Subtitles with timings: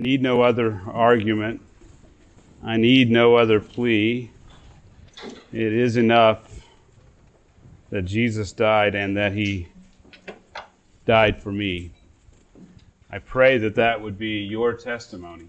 [0.00, 1.60] I need no other argument.
[2.62, 4.30] I need no other plea.
[5.52, 6.60] It is enough
[7.90, 9.66] that Jesus died and that he
[11.04, 11.90] died for me.
[13.10, 15.48] I pray that that would be your testimony.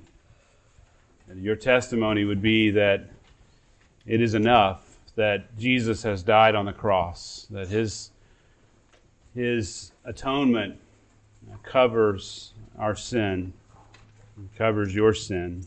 [1.36, 3.08] Your testimony would be that
[4.08, 8.10] it is enough that Jesus has died on the cross, that his,
[9.36, 10.80] his atonement
[11.62, 13.54] covers our sin
[14.58, 15.66] covers your sin.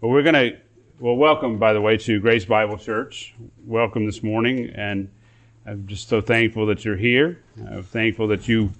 [0.00, 0.58] Well, we're going to,
[1.00, 3.34] well, welcome, by the way, to Grace Bible Church.
[3.66, 5.10] Welcome this morning, and
[5.66, 7.42] I'm just so thankful that you're here.
[7.68, 8.70] I'm thankful that you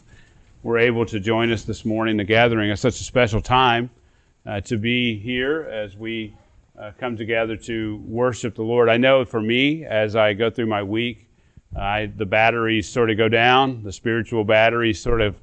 [0.62, 3.90] were able to join us this morning, the gathering at such a special time
[4.46, 6.34] uh, to be here as we
[6.78, 8.88] uh, come together to worship the Lord.
[8.88, 11.26] I know for me, as I go through my week,
[11.76, 15.36] I, the batteries sort of go down, the spiritual batteries sort of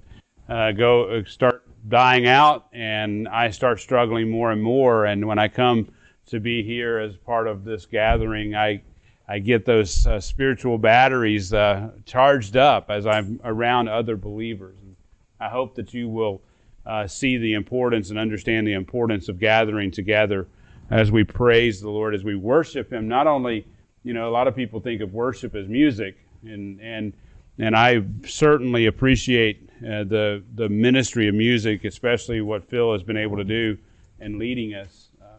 [0.49, 5.05] uh, go uh, start dying out, and I start struggling more and more.
[5.05, 5.91] And when I come
[6.27, 8.81] to be here as part of this gathering, I
[9.27, 14.77] I get those uh, spiritual batteries uh, charged up as I'm around other believers.
[14.83, 14.95] And
[15.39, 16.41] I hope that you will
[16.85, 20.47] uh, see the importance and understand the importance of gathering together
[20.91, 23.07] as we praise the Lord, as we worship Him.
[23.07, 23.65] Not only,
[24.03, 27.13] you know, a lot of people think of worship as music, and and
[27.57, 33.17] and I certainly appreciate uh, the the ministry of music, especially what Phil has been
[33.17, 33.77] able to do
[34.19, 35.09] in leading us.
[35.21, 35.37] Uh,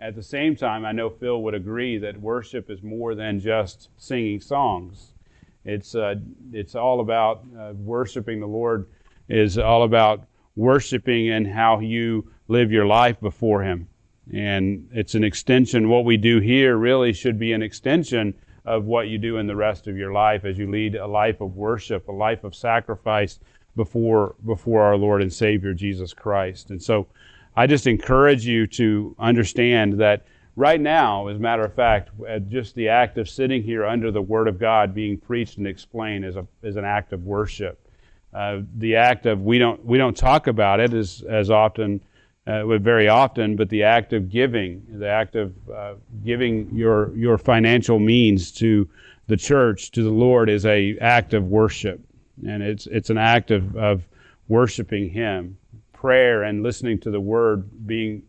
[0.00, 3.90] at the same time, I know Phil would agree that worship is more than just
[3.98, 5.12] singing songs.
[5.64, 6.16] It's uh,
[6.52, 8.88] it's all about uh, worshiping the Lord.
[9.28, 13.88] Is all about worshiping and how you live your life before Him.
[14.32, 15.88] And it's an extension.
[15.88, 19.56] What we do here really should be an extension of what you do in the
[19.56, 23.38] rest of your life as you lead a life of worship, a life of sacrifice,
[23.76, 26.70] before before our Lord and Savior Jesus Christ.
[26.70, 27.06] And so
[27.56, 30.24] I just encourage you to understand that
[30.56, 32.10] right now, as a matter of fact,
[32.48, 36.24] just the act of sitting here under the Word of God being preached and explained
[36.24, 37.80] is, a, is an act of worship.
[38.32, 42.00] Uh, the act of we don't we don't talk about it as as often,
[42.48, 47.38] uh, very often, but the act of giving, the act of uh, giving your your
[47.38, 48.88] financial means to
[49.28, 52.00] the church to the Lord is a act of worship
[52.46, 54.06] and it's it's an act of, of
[54.48, 55.58] worshiping Him.
[55.92, 58.22] Prayer and listening to the Word being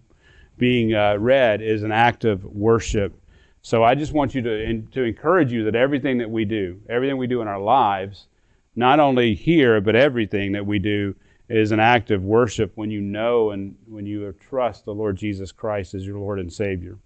[0.58, 3.14] being uh, read is an act of worship.
[3.62, 6.80] So I just want you to in, to encourage you that everything that we do,
[6.88, 8.28] everything we do in our lives,
[8.76, 11.16] not only here but everything that we do
[11.50, 15.52] is an act of worship when you know and when you trust the Lord Jesus
[15.52, 16.98] Christ as your Lord and Savior.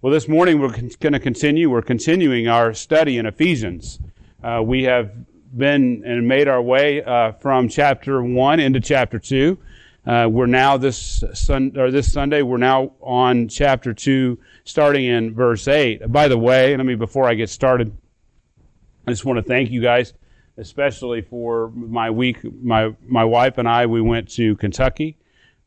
[0.00, 1.70] Well, this morning we're con- going to continue.
[1.70, 3.98] We're continuing our study in Ephesians.
[4.42, 5.10] Uh, we have
[5.56, 9.58] been and made our way uh, from chapter one into chapter two.
[10.06, 12.42] Uh, we're now this sun or this Sunday.
[12.42, 16.10] We're now on chapter two, starting in verse eight.
[16.10, 17.96] By the way, let me before I get started,
[19.06, 20.14] I just want to thank you guys,
[20.56, 22.38] especially for my week.
[22.62, 25.16] My my wife and I we went to Kentucky.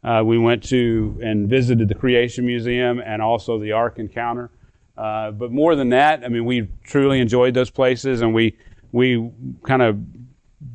[0.03, 4.49] Uh, we went to and visited the Creation Museum and also the Ark Encounter.
[4.97, 8.57] Uh, but more than that, I mean, we truly enjoyed those places, and we
[8.91, 9.31] we
[9.63, 9.99] kind of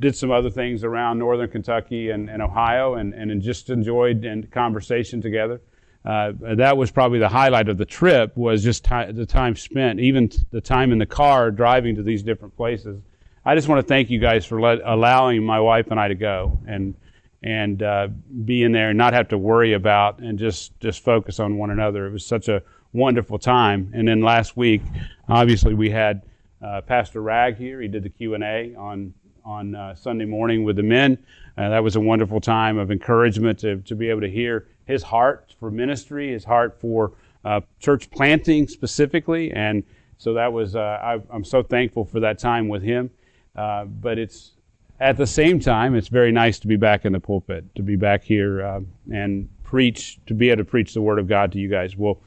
[0.01, 4.51] did some other things around northern Kentucky and, and Ohio and, and just enjoyed and
[4.51, 5.61] conversation together.
[6.05, 9.99] Uh, that was probably the highlight of the trip was just t- the time spent,
[9.99, 13.01] even the time in the car driving to these different places.
[13.45, 16.15] I just want to thank you guys for let, allowing my wife and I to
[16.15, 16.95] go and
[17.43, 18.09] and uh,
[18.45, 21.71] be in there and not have to worry about and just just focus on one
[21.71, 22.07] another.
[22.07, 22.63] It was such a
[22.93, 23.91] wonderful time.
[23.95, 24.83] And then last week,
[25.29, 26.23] obviously, we had
[26.67, 27.81] uh, Pastor Rag here.
[27.81, 31.17] He did the Q and A on on uh, Sunday morning with the men.
[31.57, 35.05] Uh, that was a wonderful time of encouragement to, to be able to hear his
[35.05, 37.13] heart for ministry, his heart for
[37.45, 39.85] uh, church planting specifically, and
[40.19, 43.11] so that was uh, I, am so thankful for that time with him.
[43.55, 44.53] Uh, but it's
[44.99, 47.97] at the same time, it's very nice to be back in the pulpit, to be
[47.97, 51.69] back here and preach, to be able to preach the Word of God to you
[51.69, 51.97] guys.
[51.97, 52.19] Well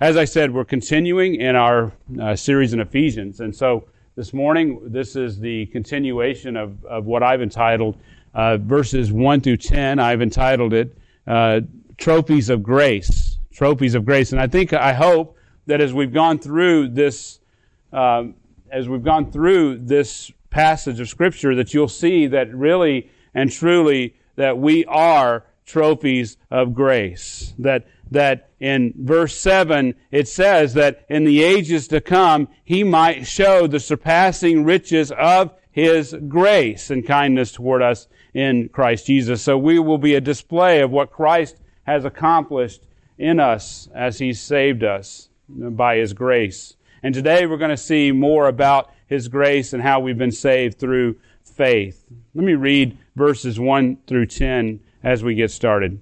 [0.00, 3.40] as I said, we're continuing in our uh, series in Ephesians.
[3.40, 7.98] And so this morning, this is the continuation of, of what I've entitled
[8.32, 9.98] uh, verses 1 through 10.
[9.98, 10.96] I've entitled it
[11.26, 11.62] uh,
[11.96, 13.38] Trophies of Grace.
[13.52, 14.30] Trophies of Grace.
[14.30, 15.36] And I think, I hope
[15.66, 17.40] that as we've gone through this,
[17.92, 18.34] um,
[18.70, 24.14] as we've gone through this passage of Scripture, that you'll see that really and truly
[24.36, 27.52] that we are trophies of grace.
[27.58, 33.26] That that in verse 7 it says that in the ages to come he might
[33.26, 39.42] show the surpassing riches of his grace and kindness toward us in Christ Jesus.
[39.42, 42.84] So we will be a display of what Christ has accomplished
[43.16, 46.76] in us as he saved us by His grace.
[47.02, 50.78] And today we're going to see more about His grace and how we've been saved
[50.78, 52.04] through faith.
[52.34, 56.00] Let me read verses 1 through 10 as we get started.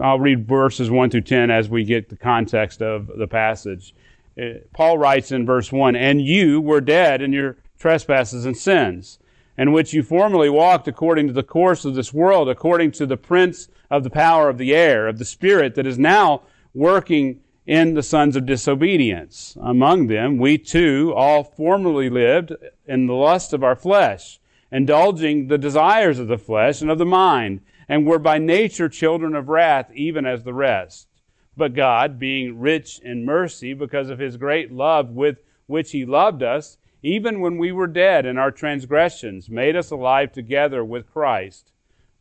[0.00, 3.94] I'll read verses 1 through 10 as we get the context of the passage.
[4.40, 9.18] Uh, Paul writes in verse 1 And you were dead in your trespasses and sins,
[9.56, 13.16] in which you formerly walked according to the course of this world, according to the
[13.16, 16.42] prince of the power of the air, of the spirit that is now
[16.72, 19.56] working in the sons of disobedience.
[19.60, 22.52] Among them, we too all formerly lived
[22.86, 24.38] in the lust of our flesh,
[24.70, 29.34] indulging the desires of the flesh and of the mind, and were by nature children
[29.34, 31.08] of wrath, even as the rest.
[31.56, 36.42] But God, being rich in mercy because of his great love with which he loved
[36.42, 41.70] us, even when we were dead in our transgressions, made us alive together with Christ.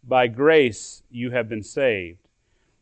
[0.03, 2.19] By grace you have been saved.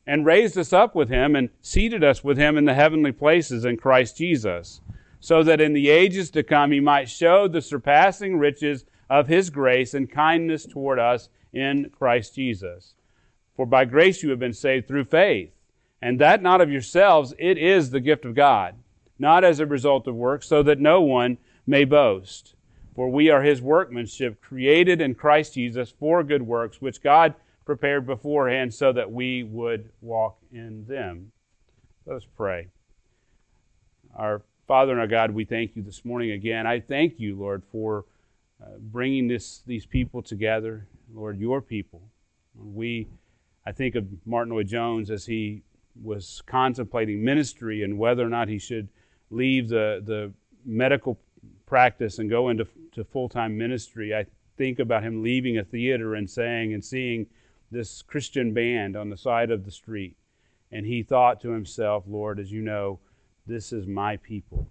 [0.08, 3.64] And raised us up with him and seated us with him in the heavenly places
[3.64, 4.82] in Christ Jesus,
[5.20, 9.52] so that in the ages to come he might show the surpassing riches of his
[9.52, 12.94] grace and kindness toward us in Christ Jesus.
[13.56, 15.52] For by grace you have been saved through faith
[16.02, 18.76] and that not of yourselves, it is the gift of God,
[19.20, 21.38] not as a result of works, so that no one
[21.68, 22.56] may boast.
[22.96, 28.06] For we are his workmanship, created in Christ Jesus for good works, which God prepared
[28.06, 31.32] beforehand so that we would walk in them.
[32.06, 32.68] Let us pray.
[34.16, 36.66] Our Father and our God, we thank you this morning again.
[36.66, 38.06] I thank you, Lord, for
[38.62, 42.02] uh, bringing this, these people together, Lord, your people.
[42.56, 43.08] We,
[43.66, 45.64] I think of Martyn Lloyd-Jones as he
[46.02, 48.88] was contemplating ministry and whether or not he should
[49.30, 50.32] leave the, the
[50.66, 51.20] medical
[51.66, 54.26] practice and go into to full-time ministry, I
[54.58, 57.28] think about him leaving a theater and saying and seeing
[57.72, 60.16] this Christian band on the side of the street.
[60.72, 63.00] And he thought to himself, Lord, as you know,
[63.48, 64.70] this is my people.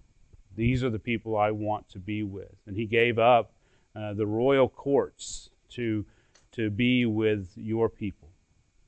[0.55, 2.55] These are the people I want to be with.
[2.67, 3.51] And he gave up
[3.95, 6.05] uh, the royal courts to,
[6.53, 8.29] to be with your people.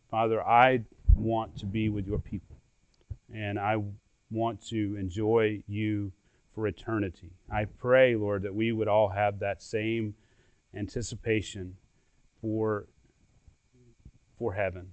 [0.09, 0.83] Father, I
[1.15, 2.57] want to be with your people.
[3.33, 3.77] And I
[4.29, 6.11] want to enjoy you
[6.53, 7.31] for eternity.
[7.51, 10.13] I pray, Lord, that we would all have that same
[10.75, 11.75] anticipation
[12.41, 12.85] for,
[14.37, 14.91] for heaven,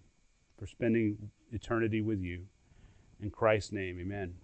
[0.59, 2.45] for spending eternity with you.
[3.21, 4.35] In Christ's name, amen.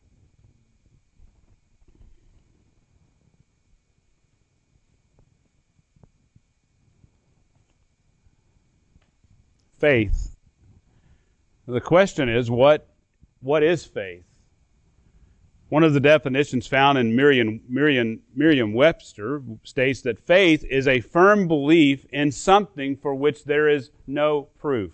[9.79, 10.37] Faith
[11.67, 12.89] the question is, what,
[13.41, 14.25] what is faith?
[15.69, 21.01] One of the definitions found in Merriam, Merriam, Merriam Webster states that faith is a
[21.01, 24.93] firm belief in something for which there is no proof.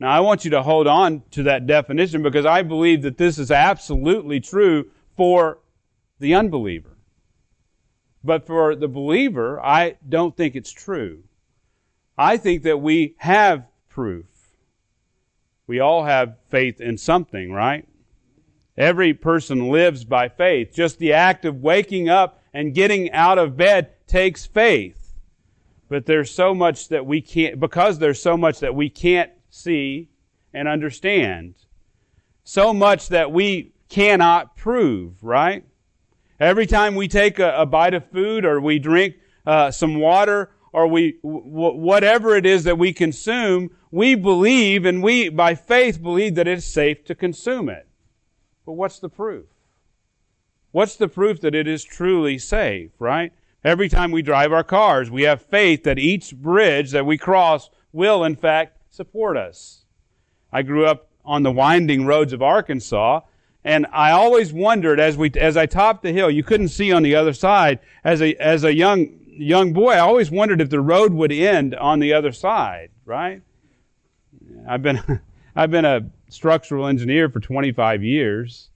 [0.00, 3.38] Now, I want you to hold on to that definition because I believe that this
[3.38, 5.60] is absolutely true for
[6.18, 6.96] the unbeliever.
[8.24, 11.22] But for the believer, I don't think it's true.
[12.16, 14.26] I think that we have proof.
[15.66, 17.88] We all have faith in something, right?
[18.76, 20.72] Every person lives by faith.
[20.74, 25.14] Just the act of waking up and getting out of bed takes faith.
[25.88, 30.08] But there's so much that we can't, because there's so much that we can't see
[30.52, 31.54] and understand.
[32.42, 35.64] So much that we cannot prove, right?
[36.40, 39.16] Every time we take a, a bite of food or we drink
[39.46, 45.28] uh, some water or we, whatever it is that we consume, we believe and we,
[45.28, 47.86] by faith, believe that it's safe to consume it.
[48.66, 49.46] But what's the proof?
[50.72, 53.32] What's the proof that it is truly safe, right?
[53.62, 57.70] Every time we drive our cars, we have faith that each bridge that we cross
[57.92, 59.84] will, in fact, support us.
[60.52, 63.20] I grew up on the winding roads of Arkansas,
[63.62, 67.04] and I always wondered as we as I topped the hill, you couldn't see on
[67.04, 67.78] the other side.
[68.02, 71.74] As a as a young young boy, I always wondered if the road would end
[71.74, 73.42] on the other side, right?
[74.68, 75.20] I've been,
[75.56, 78.70] I've been a structural engineer for 25 years,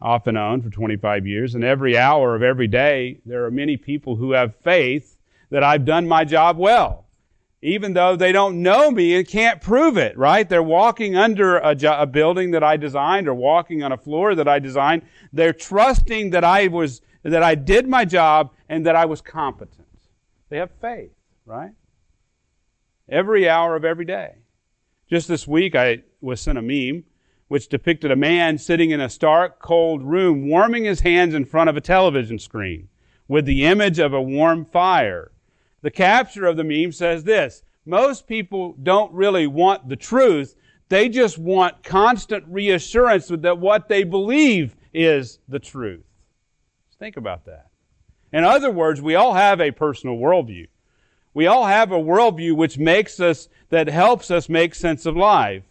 [0.00, 3.76] off and on for 25 years, and every hour of every day, there are many
[3.76, 5.16] people who have faith
[5.50, 7.06] that I've done my job well.
[7.62, 10.46] Even though they don't know me and can't prove it, right?
[10.46, 14.34] They're walking under a, jo- a building that I designed or walking on a floor
[14.34, 15.00] that I designed.
[15.32, 19.86] They're trusting that I was, that I did my job and that I was competent.
[20.50, 21.12] They have faith,
[21.46, 21.72] right?
[23.08, 24.36] Every hour of every day.
[25.08, 27.04] Just this week, I was sent a meme
[27.48, 31.68] which depicted a man sitting in a stark, cold room warming his hands in front
[31.68, 32.88] of a television screen
[33.28, 35.30] with the image of a warm fire.
[35.82, 40.56] The capture of the meme says this Most people don't really want the truth,
[40.88, 46.04] They just want constant reassurance that what they believe is the truth.
[46.94, 47.68] Think about that.
[48.32, 50.68] In other words, we all have a personal worldview.
[51.34, 55.64] We all have a worldview which makes us, that helps us make sense of life.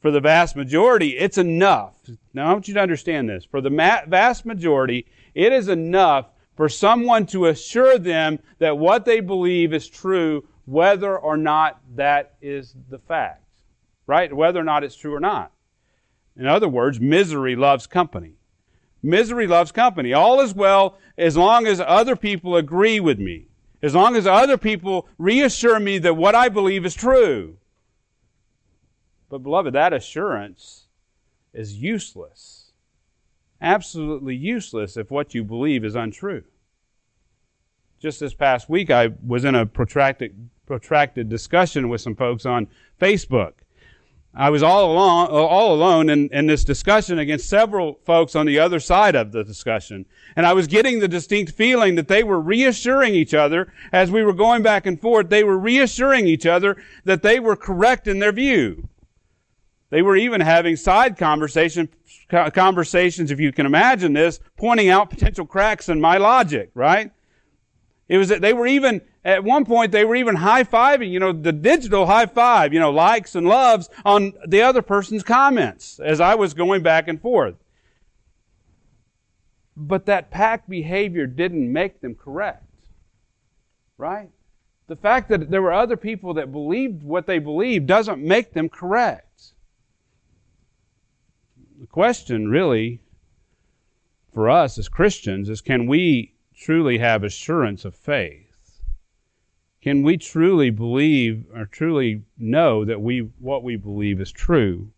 [0.00, 1.94] For the vast majority, it's enough.
[2.32, 3.44] Now, I want you to understand this.
[3.44, 9.04] For the ma- vast majority, it is enough for someone to assure them that what
[9.04, 13.44] they believe is true, whether or not that is the fact.
[14.06, 14.32] Right?
[14.32, 15.52] Whether or not it's true or not.
[16.36, 18.37] In other words, misery loves company.
[19.02, 20.12] Misery loves company.
[20.12, 23.46] All is well as long as other people agree with me.
[23.82, 27.56] As long as other people reassure me that what I believe is true.
[29.28, 30.86] But, beloved, that assurance
[31.52, 32.72] is useless.
[33.60, 36.44] Absolutely useless if what you believe is untrue.
[38.00, 42.68] Just this past week, I was in a protracted, protracted discussion with some folks on
[43.00, 43.52] Facebook.
[44.34, 48.58] I was all alone, all alone in, in this discussion against several folks on the
[48.58, 50.06] other side of the discussion.
[50.36, 54.22] And I was getting the distinct feeling that they were reassuring each other as we
[54.22, 55.28] were going back and forth.
[55.28, 58.88] They were reassuring each other that they were correct in their view.
[59.90, 61.88] They were even having side conversation,
[62.28, 67.10] conversations, if you can imagine this, pointing out potential cracks in my logic, right?
[68.08, 71.20] It was that they were even at one point, they were even high fiving, you
[71.20, 76.00] know, the digital high five, you know, likes and loves on the other person's comments
[76.00, 77.56] as I was going back and forth.
[79.76, 82.64] But that pack behavior didn't make them correct.
[83.98, 84.30] Right?
[84.86, 88.70] The fact that there were other people that believed what they believed doesn't make them
[88.70, 89.52] correct.
[91.78, 93.00] The question, really,
[94.32, 98.82] for us as Christians is can we truly have assurance of faith?
[99.80, 104.90] Can we truly believe or truly know that we what we believe is true?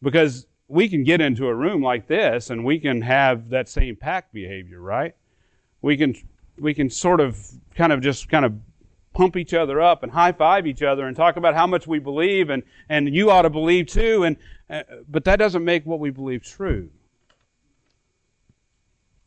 [0.00, 3.96] Because we can get into a room like this and we can have that same
[3.96, 5.14] pack behavior, right?
[5.82, 6.14] We can
[6.58, 7.38] we can sort of
[7.74, 8.54] kind of just kind of
[9.14, 11.98] pump each other up and high five each other and talk about how much we
[11.98, 14.36] believe and and you ought to believe too and
[14.70, 16.88] uh, but that doesn't make what we believe true.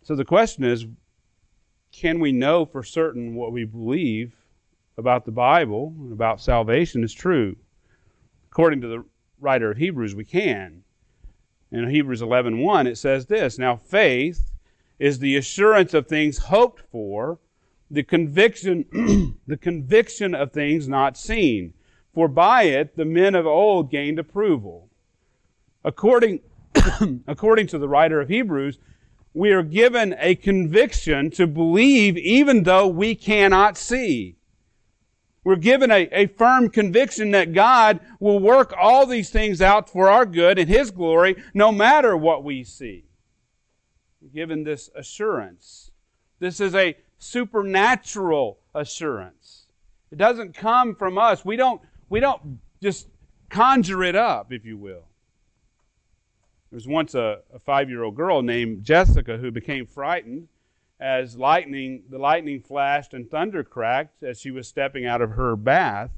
[0.03, 0.85] So the question is
[1.91, 4.35] can we know for certain what we believe
[4.97, 7.55] about the Bible and about salvation is true.
[8.51, 9.05] According to the
[9.39, 10.83] writer of Hebrews, we can.
[11.71, 14.51] In Hebrews 11:1 it says this, "Now faith
[14.99, 17.39] is the assurance of things hoped for,
[17.89, 18.85] the conviction
[19.47, 21.73] the conviction of things not seen,
[22.13, 24.89] for by it the men of old gained approval."
[25.83, 26.41] According
[27.27, 28.79] according to the writer of Hebrews,
[29.33, 34.35] we are given a conviction to believe even though we cannot see.
[35.43, 40.09] We're given a, a firm conviction that God will work all these things out for
[40.09, 43.05] our good and His glory, no matter what we see.
[44.21, 45.91] We're given this assurance.
[46.39, 49.65] This is a supernatural assurance.
[50.11, 51.43] It doesn't come from us.
[51.43, 53.07] We don't, we don't just
[53.49, 55.05] conjure it up, if you will.
[56.71, 60.47] There was once a, a five year old girl named Jessica who became frightened
[61.01, 65.57] as lightning, the lightning flashed and thunder cracked as she was stepping out of her
[65.57, 66.11] bath.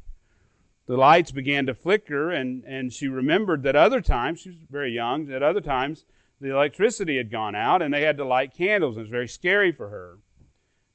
[0.85, 4.91] The lights began to flicker, and, and she remembered that other times, she was very
[4.91, 6.05] young, that other times
[6.39, 9.71] the electricity had gone out and they had to light candles, it was very scary
[9.71, 10.17] for her.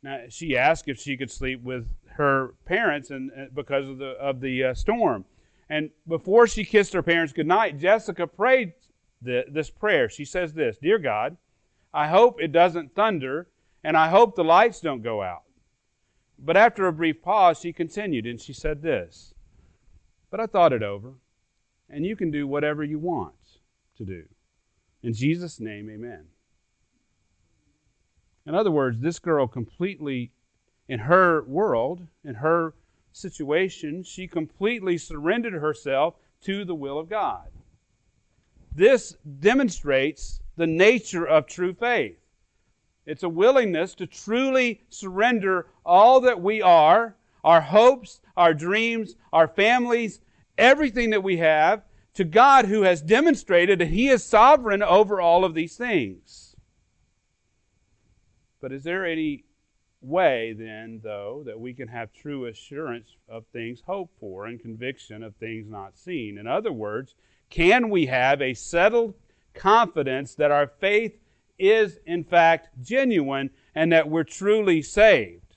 [0.02, 4.10] Now, she asked if she could sleep with her parents and, uh, because of the,
[4.10, 5.24] of the uh, storm.
[5.68, 8.74] And before she kissed her parents goodnight, Jessica prayed
[9.22, 10.08] the, this prayer.
[10.08, 11.36] She says this Dear God,
[11.92, 13.48] I hope it doesn't thunder
[13.84, 15.42] and I hope the lights don't go out.
[16.38, 19.34] But after a brief pause, she continued and she said this
[20.30, 21.14] But I thought it over,
[21.88, 23.34] and you can do whatever you want
[23.96, 24.24] to do.
[25.02, 26.26] In Jesus' name, amen.
[28.46, 30.32] In other words, this girl completely,
[30.88, 32.74] in her world, in her
[33.12, 37.48] situation, she completely surrendered herself to the will of God.
[38.74, 42.18] This demonstrates the nature of true faith.
[43.06, 49.48] It's a willingness to truly surrender all that we are, our hopes, our dreams, our
[49.48, 50.20] families,
[50.58, 51.82] everything that we have,
[52.14, 56.56] to God who has demonstrated that He is sovereign over all of these things.
[58.60, 59.44] But is there any
[60.00, 65.22] way, then, though, that we can have true assurance of things hoped for and conviction
[65.22, 66.38] of things not seen?
[66.38, 67.14] In other words,
[67.50, 69.14] can we have a settled
[69.54, 71.18] confidence that our faith
[71.58, 75.56] is in fact genuine and that we're truly saved?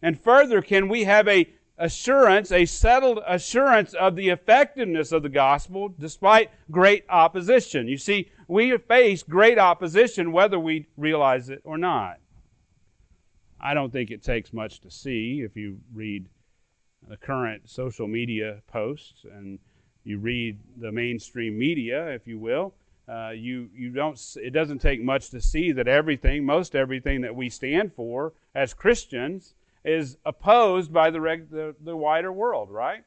[0.00, 5.28] And further, can we have a, assurance, a settled assurance of the effectiveness of the
[5.28, 7.88] gospel despite great opposition.
[7.88, 12.18] You see, we face great opposition whether we realize it or not.
[13.60, 16.26] I don't think it takes much to see if you read
[17.08, 19.58] the current social media posts and
[20.08, 22.72] you read the mainstream media, if you will.
[23.06, 24.18] Uh, you you don't.
[24.36, 28.74] It doesn't take much to see that everything, most everything that we stand for as
[28.74, 33.04] Christians, is opposed by the, reg, the, the wider world, right?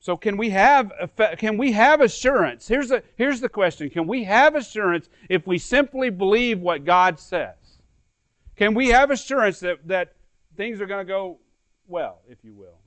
[0.00, 0.92] So can we have
[1.38, 2.68] can we have assurance?
[2.68, 3.90] Here's the here's the question.
[3.90, 7.56] Can we have assurance if we simply believe what God says?
[8.54, 10.12] Can we have assurance that, that
[10.56, 11.38] things are going to go
[11.88, 12.78] well, if you will?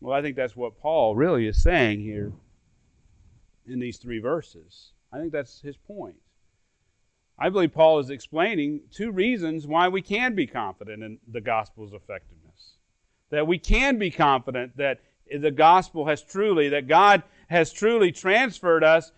[0.00, 2.32] Well, I think that's what Paul really is saying here
[3.66, 4.92] in these three verses.
[5.12, 6.16] I think that's his point.
[7.38, 11.92] I believe Paul is explaining two reasons why we can be confident in the gospel's
[11.92, 12.74] effectiveness.
[13.30, 15.00] That we can be confident that
[15.30, 19.12] the gospel has truly, that God has truly transferred us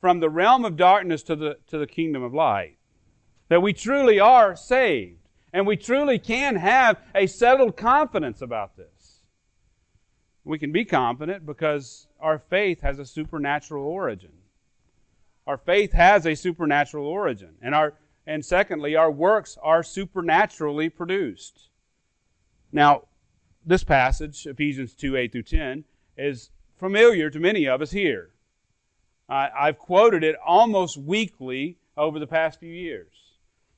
[0.00, 2.78] from the realm of darkness to the, to the kingdom of light.
[3.48, 5.18] That we truly are saved.
[5.52, 8.95] And we truly can have a settled confidence about this.
[10.46, 14.30] We can be confident because our faith has a supernatural origin.
[15.44, 17.56] Our faith has a supernatural origin.
[17.60, 17.94] And our
[18.28, 21.68] and secondly, our works are supernaturally produced.
[22.72, 23.02] Now,
[23.64, 25.84] this passage, Ephesians 2 8 through 10,
[26.16, 28.30] is familiar to many of us here.
[29.28, 33.25] I've quoted it almost weekly over the past few years.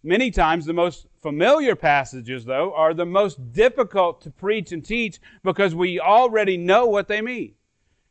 [0.02, 5.18] Many times, the most familiar passages, though, are the most difficult to preach and teach
[5.42, 7.54] because we already know what they mean.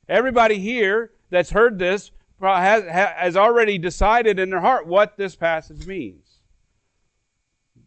[0.09, 5.85] Everybody here that's heard this has, has already decided in their heart what this passage
[5.87, 6.39] means.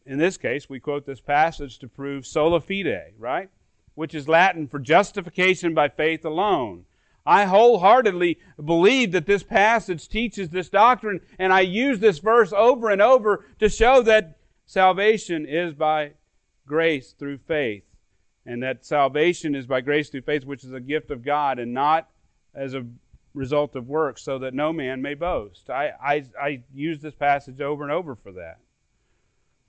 [0.07, 3.51] In this case, we quote this passage to prove sola fide, right?
[3.95, 6.85] Which is Latin for justification by faith alone.
[7.27, 12.91] I wholeheartedly believe that this passage teaches this doctrine, and I use this verse over
[12.91, 16.13] and over to show that salvation is by
[16.67, 17.85] grace through faith,
[18.47, 21.75] and that salvation is by grace through faith, which is a gift of God, and
[21.75, 22.09] not
[22.55, 22.87] as a
[23.35, 25.71] result of works, so that no man may boast.
[25.71, 28.59] I, I, I use this passage over and over for that.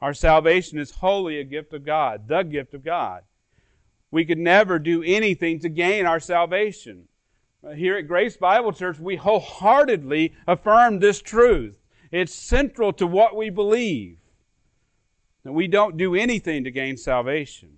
[0.02, 3.22] Our salvation is wholly a gift of God, the gift of God.
[4.10, 7.08] We could never do anything to gain our salvation.
[7.76, 11.78] Here at Grace Bible Church, we wholeheartedly affirm this truth.
[12.12, 14.18] It's central to what we believe.
[15.44, 17.78] That we don't do anything to gain salvation.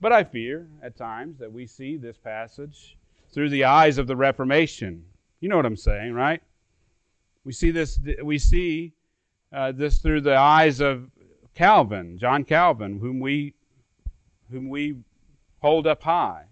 [0.00, 2.96] But I fear at times that we see this passage
[3.32, 5.04] through the eyes of the Reformation.
[5.40, 6.42] You know what I'm saying, right?
[7.44, 7.98] We see this.
[8.22, 8.94] We see
[9.52, 11.10] uh, this through the eyes of
[11.54, 13.54] Calvin, John Calvin, whom we
[14.50, 14.96] whom we
[15.60, 16.44] hold up high.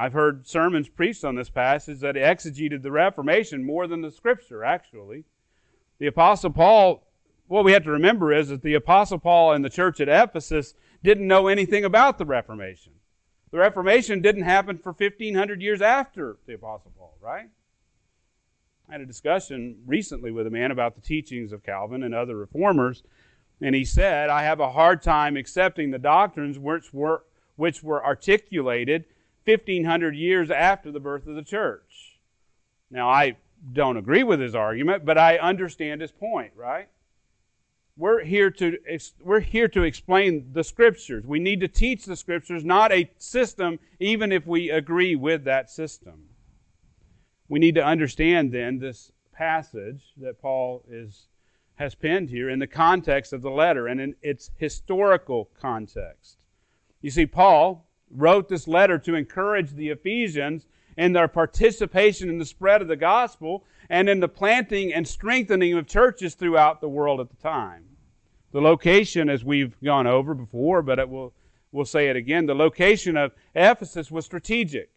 [0.00, 4.64] I've heard sermons preached on this passage that exegeted the Reformation more than the Scripture.
[4.64, 5.24] Actually,
[5.98, 7.06] the Apostle Paul.
[7.48, 10.72] What we have to remember is that the Apostle Paul and the church at Ephesus
[11.04, 12.94] didn't know anything about the Reformation.
[13.50, 17.50] The Reformation didn't happen for 1,500 years after the Apostle Paul, right?
[18.88, 22.36] I had a discussion recently with a man about the teachings of Calvin and other
[22.36, 23.02] reformers,
[23.60, 27.24] and he said, I have a hard time accepting the doctrines which were,
[27.56, 29.04] which were articulated
[29.44, 32.18] 1,500 years after the birth of the church.
[32.90, 33.36] Now, I
[33.72, 36.88] don't agree with his argument, but I understand his point, right?
[38.00, 38.78] we're here to
[39.22, 41.26] we're here to explain the scriptures.
[41.26, 45.70] We need to teach the scriptures, not a system, even if we agree with that
[45.70, 46.24] system.
[47.48, 51.26] We need to understand then this passage that Paul is
[51.76, 56.38] has penned here in the context of the letter and in its historical context.
[57.02, 62.44] You see, Paul wrote this letter to encourage the Ephesians in their participation in the
[62.44, 67.20] spread of the gospel and in the planting and strengthening of churches throughout the world
[67.20, 67.84] at the time.
[68.52, 71.32] The location, as we've gone over before, but it will,
[71.72, 74.90] we'll say it again, the location of Ephesus was strategic.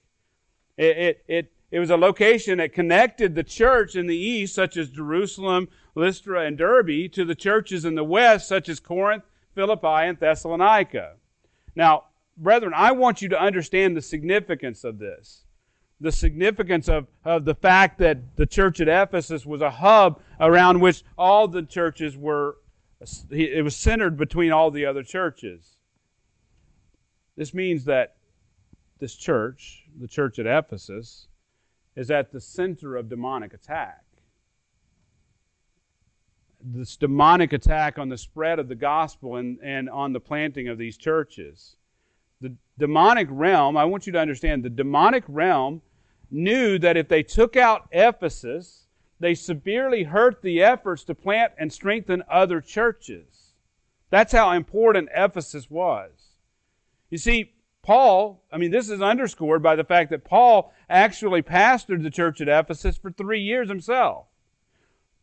[0.76, 4.78] It, it, it, it was a location that connected the church in the east, such
[4.78, 9.24] as Jerusalem, Lystra, and Derbe, to the churches in the west, such as Corinth,
[9.54, 11.14] Philippi, and Thessalonica.
[11.76, 12.06] Now,
[12.38, 15.46] brethren, I want you to understand the significance of this.
[16.02, 20.82] The significance of, of the fact that the church at Ephesus was a hub around
[20.82, 22.58] which all the churches were
[23.30, 25.76] it was centered between all the other churches.
[27.36, 28.16] This means that
[29.00, 31.28] this church, the church at Ephesus,
[31.96, 34.04] is at the center of demonic attack.
[36.66, 40.78] this demonic attack on the spread of the gospel and, and on the planting of
[40.78, 41.76] these churches.
[42.78, 45.82] Demonic realm, I want you to understand, the demonic realm
[46.32, 48.88] knew that if they took out Ephesus,
[49.20, 53.54] they severely hurt the efforts to plant and strengthen other churches.
[54.10, 56.12] That's how important Ephesus was.
[57.10, 62.04] You see, Paul, I mean, this is underscored by the fact that Paul actually pastored
[62.04, 64.28] the church at Ephesus for three years himself.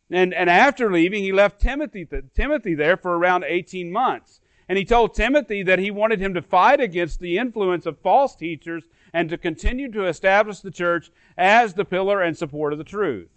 [0.09, 4.40] And, and after leaving, he left Timothy, Timothy there for around 18 months.
[4.71, 8.37] And he told Timothy that he wanted him to fight against the influence of false
[8.37, 12.85] teachers and to continue to establish the church as the pillar and support of the
[12.85, 13.27] truth.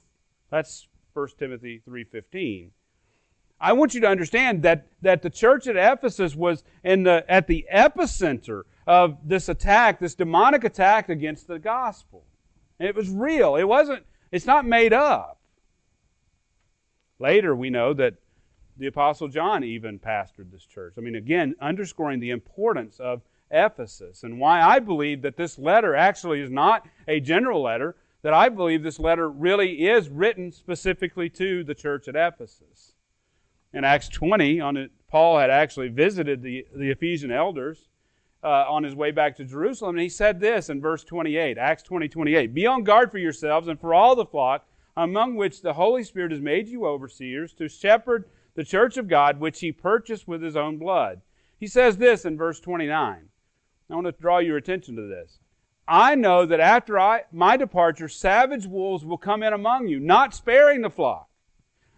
[0.51, 2.71] That's 1 Timothy 3:15.
[3.61, 7.49] I want you to understand that, that the church at Ephesus was in the, at
[7.49, 12.23] the epicenter of this attack, this demonic attack against the gospel.
[12.79, 13.57] And it was real.
[13.57, 15.41] It wasn't, it's not made up.
[17.19, 18.15] Later, we know that
[18.77, 20.95] the Apostle John even pastored this church.
[20.99, 25.95] I mean, again, underscoring the importance of Ephesus and why I believe that this letter
[25.95, 31.29] actually is not a general letter, that I believe this letter really is written specifically
[31.31, 32.95] to the church at Ephesus.
[33.73, 37.89] In Acts 20, on it, Paul had actually visited the, the Ephesian elders
[38.43, 41.83] uh, on his way back to Jerusalem, and he said this in verse 28, Acts
[41.83, 42.55] 20, 28.
[42.55, 46.31] Be on guard for yourselves and for all the flock among which the Holy Spirit
[46.31, 50.57] has made you overseers to shepherd the church of God, which he purchased with his
[50.57, 51.21] own blood.
[51.59, 53.29] He says this in verse 29.
[53.91, 55.39] I want to draw your attention to this.
[55.87, 60.35] I know that after I, my departure, savage wolves will come in among you, not
[60.35, 61.29] sparing the flock.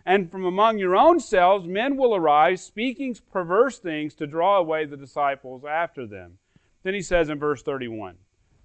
[0.05, 4.85] And from among your own selves, men will arise, speaking perverse things to draw away
[4.85, 6.39] the disciples after them.
[6.83, 8.17] Then he says in verse 31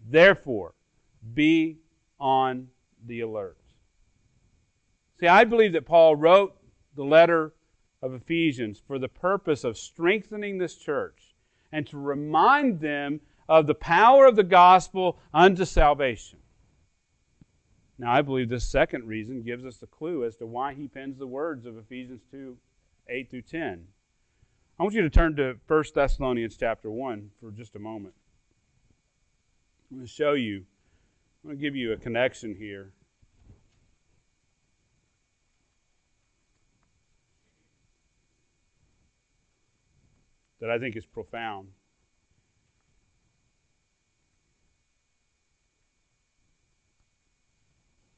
[0.08, 0.74] Therefore,
[1.34, 1.78] be
[2.20, 2.68] on
[3.06, 3.58] the alert.
[5.20, 6.56] See, I believe that Paul wrote
[6.96, 7.54] the letter
[8.02, 11.36] of Ephesians for the purpose of strengthening this church
[11.72, 16.40] and to remind them of the power of the gospel unto salvation.
[17.98, 21.20] Now, I believe this second reason gives us a clue as to why he pens
[21.20, 22.58] the words of Ephesians 2
[23.10, 23.88] 8 through 10.
[24.80, 28.16] I want you to turn to 1 Thessalonians chapter 1 for just a moment.
[29.92, 30.64] I'm going to show you,
[31.44, 32.94] I'm going to give you a connection here
[40.62, 41.70] that I think is profound.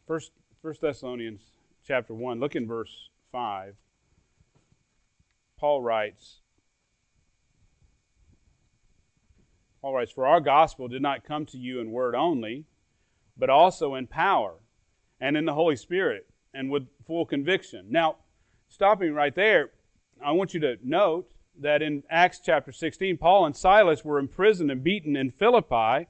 [0.05, 1.41] First, First Thessalonians
[1.87, 3.75] chapter 1, look in verse 5.
[5.57, 6.41] Paul writes,
[9.81, 12.65] Paul writes, For our gospel did not come to you in word only,
[13.37, 14.55] but also in power
[15.21, 17.87] and in the Holy Spirit and with full conviction.
[17.89, 18.17] Now,
[18.67, 19.71] stopping right there,
[20.23, 24.71] I want you to note that in Acts chapter 16, Paul and Silas were imprisoned
[24.71, 26.07] and beaten in Philippi.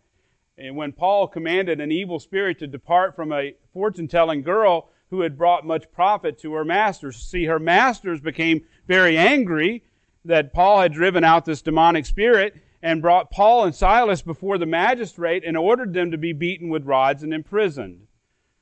[0.58, 5.21] And when Paul commanded an evil spirit to depart from a fortune telling girl who
[5.21, 9.84] had brought much profit to her masters, see, her masters became very angry
[10.25, 14.65] that Paul had driven out this demonic spirit and brought Paul and Silas before the
[14.65, 18.08] magistrate and ordered them to be beaten with rods and imprisoned.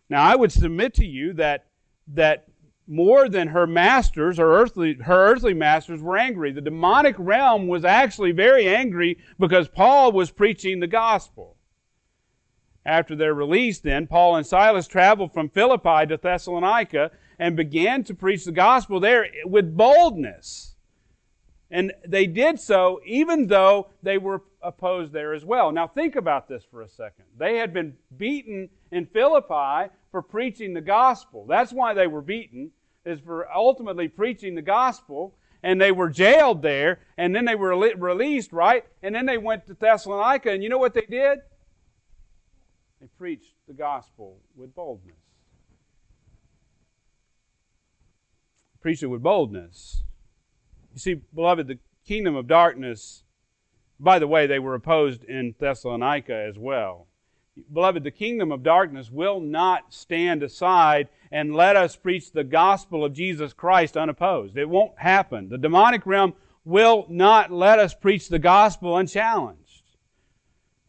[0.09, 1.65] Now, I would submit to you that,
[2.07, 2.47] that
[2.87, 6.51] more than her masters, her earthly, her earthly masters were angry.
[6.51, 11.57] The demonic realm was actually very angry because Paul was preaching the gospel.
[12.85, 18.15] After their release, then, Paul and Silas traveled from Philippi to Thessalonica and began to
[18.15, 20.75] preach the gospel there with boldness.
[21.69, 25.71] And they did so even though they were opposed there as well.
[25.71, 27.25] Now, think about this for a second.
[27.37, 31.45] They had been beaten in Philippi for preaching the gospel.
[31.47, 32.71] That's why they were beaten
[33.05, 35.35] is for ultimately preaching the gospel.
[35.63, 38.83] And they were jailed there, and then they were released, right?
[39.03, 41.37] And then they went to Thessalonica, and you know what they did?
[42.99, 45.15] They preached the gospel with boldness.
[48.81, 50.03] Preached it with boldness.
[50.93, 53.23] You see, beloved, the kingdom of darkness,
[53.99, 57.05] by the way, they were opposed in Thessalonica as well.
[57.73, 63.03] Beloved, the kingdom of darkness will not stand aside and let us preach the gospel
[63.03, 64.57] of Jesus Christ unopposed.
[64.57, 65.49] It won't happen.
[65.49, 66.33] The demonic realm
[66.63, 69.83] will not let us preach the gospel unchallenged.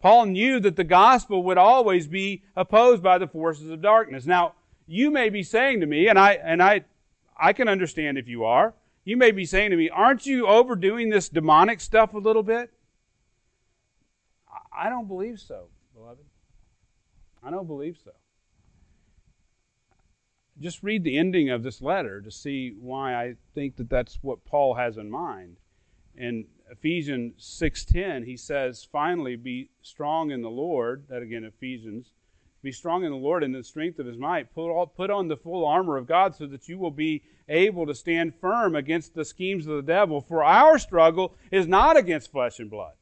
[0.01, 4.27] Paul knew that the gospel would always be opposed by the forces of darkness.
[4.27, 4.55] Now,
[4.87, 6.85] you may be saying to me, and I and I
[7.38, 11.09] I can understand if you are, you may be saying to me, aren't you overdoing
[11.09, 12.72] this demonic stuff a little bit?
[14.77, 16.25] I don't believe so, beloved.
[17.42, 18.12] I don't believe so
[20.61, 24.44] just read the ending of this letter to see why I think that that's what
[24.44, 25.57] Paul has in mind.
[26.16, 32.12] In Ephesians 6:10, he says, "Finally be strong in the Lord." That again Ephesians
[32.62, 34.55] be strong in the Lord and the strength of his might.
[34.55, 37.87] Put, all, put on the full armor of God so that you will be able
[37.87, 40.20] to stand firm against the schemes of the devil.
[40.20, 42.94] For our struggle is not against flesh and blood.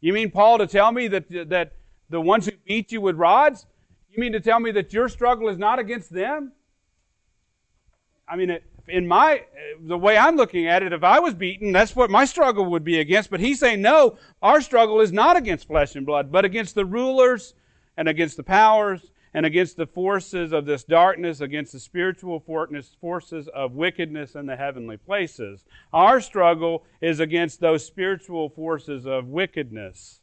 [0.00, 1.74] You mean, Paul, to tell me that, that
[2.10, 3.66] the ones who beat you with rods,
[4.10, 6.52] you mean to tell me that your struggle is not against them?
[8.28, 9.44] I mean, in my
[9.80, 12.84] the way I'm looking at it, if I was beaten, that's what my struggle would
[12.84, 13.30] be against.
[13.30, 16.84] But he's saying, no, our struggle is not against flesh and blood, but against the
[16.84, 17.54] rulers
[17.96, 23.48] and against the powers and against the forces of this darkness, against the spiritual forces
[23.48, 25.64] of wickedness in the heavenly places.
[25.92, 30.20] Our struggle is against those spiritual forces of wickedness.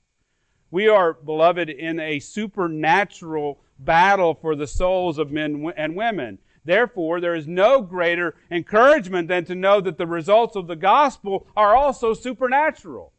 [0.72, 6.40] We are, beloved, in a supernatural battle for the souls of men and women.
[6.64, 11.48] Therefore, there is no greater encouragement than to know that the results of the gospel
[11.58, 13.12] are also supernatural.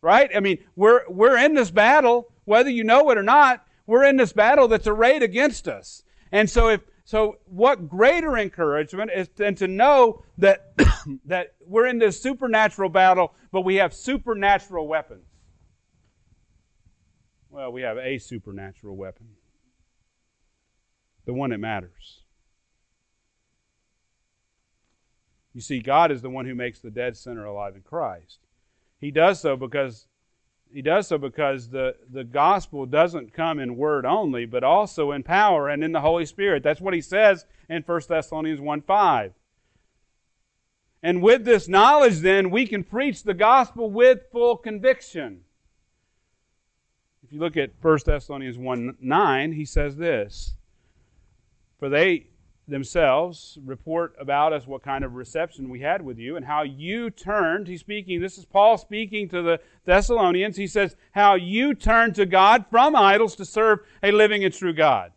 [0.00, 0.30] Right?
[0.34, 4.16] I mean, we're, we're in this battle, whether you know it or not, we're in
[4.16, 6.02] this battle that's arrayed against us.
[6.30, 10.72] And so if so what greater encouragement is than to know that
[11.26, 15.31] that we're in this supernatural battle, but we have supernatural weapons.
[17.52, 19.26] Well, we have a supernatural weapon.
[21.26, 22.20] The one that matters.
[25.52, 28.38] You see, God is the one who makes the dead sinner alive in Christ.
[28.98, 30.06] He does so because
[30.72, 35.22] he does so because the, the gospel doesn't come in word only, but also in
[35.22, 36.62] power and in the Holy Spirit.
[36.62, 39.34] That's what he says in 1 Thessalonians 1 5.
[41.02, 45.42] And with this knowledge, then, we can preach the gospel with full conviction.
[47.32, 50.54] You look at 1 Thessalonians 1 9, he says this
[51.78, 52.26] For they
[52.68, 57.08] themselves report about us what kind of reception we had with you and how you
[57.08, 57.68] turned.
[57.68, 60.58] He's speaking, this is Paul speaking to the Thessalonians.
[60.58, 64.74] He says, How you turned to God from idols to serve a living and true
[64.74, 65.12] God.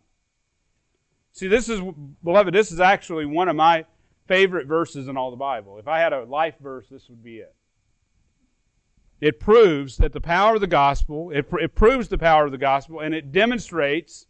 [1.32, 1.82] See, this is,
[2.24, 3.84] beloved, this is actually one of my
[4.26, 5.78] favorite verses in all the Bible.
[5.78, 7.54] If I had a life verse, this would be it.
[9.20, 12.58] It proves that the power of the gospel, it, it proves the power of the
[12.58, 14.26] gospel, and it demonstrates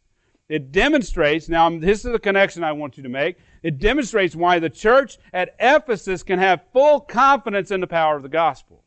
[0.49, 3.37] it demonstrates, now this is the connection I want you to make.
[3.63, 8.23] It demonstrates why the church at Ephesus can have full confidence in the power of
[8.23, 8.85] the gospel.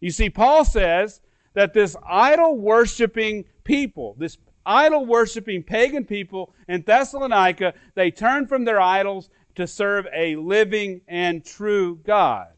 [0.00, 1.20] You see, Paul says
[1.52, 8.64] that this idol worshiping people, this idol worshiping pagan people in Thessalonica, they turned from
[8.64, 12.48] their idols to serve a living and true God.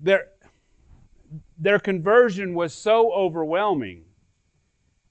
[0.00, 0.28] Their,
[1.58, 4.04] their conversion was so overwhelming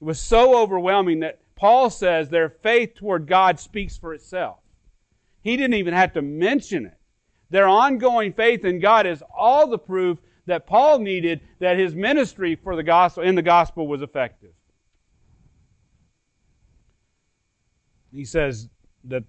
[0.03, 4.57] it was so overwhelming that Paul says their faith toward God speaks for itself.
[5.41, 6.97] He didn't even have to mention it.
[7.51, 12.57] Their ongoing faith in God is all the proof that Paul needed that his ministry
[12.57, 14.51] for the gospel in the gospel was effective.
[18.11, 18.67] He says
[19.05, 19.23] that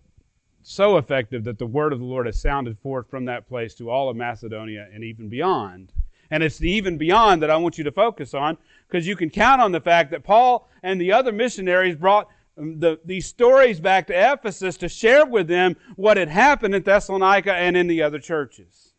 [0.67, 3.91] so effective that the word of the Lord has sounded forth from that place to
[3.91, 5.93] all of Macedonia and even beyond.
[6.31, 8.57] And it's the even beyond that I want you to focus on
[8.89, 12.81] because you can count on the fact that Paul and the other missionaries brought um,
[12.81, 17.53] the, these stories back to Ephesus to share with them what had happened in Thessalonica
[17.53, 18.95] and in the other churches.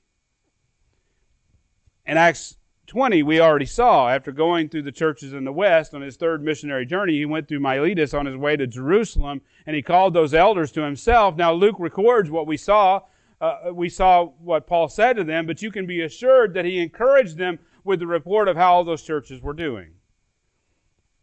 [2.05, 6.01] In Acts 20, we already saw, after going through the churches in the West on
[6.01, 9.81] his third missionary journey, he went through Miletus on his way to Jerusalem, and he
[9.81, 11.35] called those elders to himself.
[11.35, 13.01] Now, Luke records what we saw
[13.41, 16.79] uh, we saw what Paul said to them, but you can be assured that he
[16.79, 19.91] encouraged them with the report of how all those churches were doing.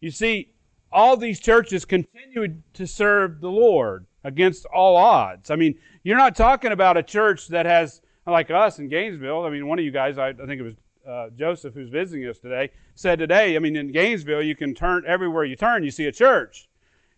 [0.00, 0.52] You see,
[0.92, 5.50] all these churches continued to serve the Lord against all odds.
[5.50, 9.44] I mean, you're not talking about a church that has, like us in Gainesville.
[9.44, 10.76] I mean, one of you guys, I, I think it was
[11.08, 15.04] uh, Joseph who's visiting us today, said today, I mean, in Gainesville, you can turn
[15.06, 16.68] everywhere you turn, you see a church.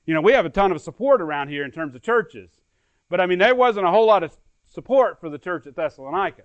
[0.07, 2.51] You know, we have a ton of support around here in terms of churches.
[3.09, 6.43] But I mean, there wasn't a whole lot of support for the church at Thessalonica.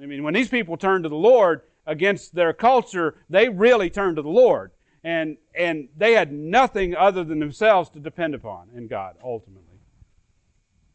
[0.00, 4.16] I mean, when these people turned to the Lord against their culture, they really turned
[4.16, 4.70] to the Lord.
[5.04, 9.64] And, and they had nothing other than themselves to depend upon in God, ultimately.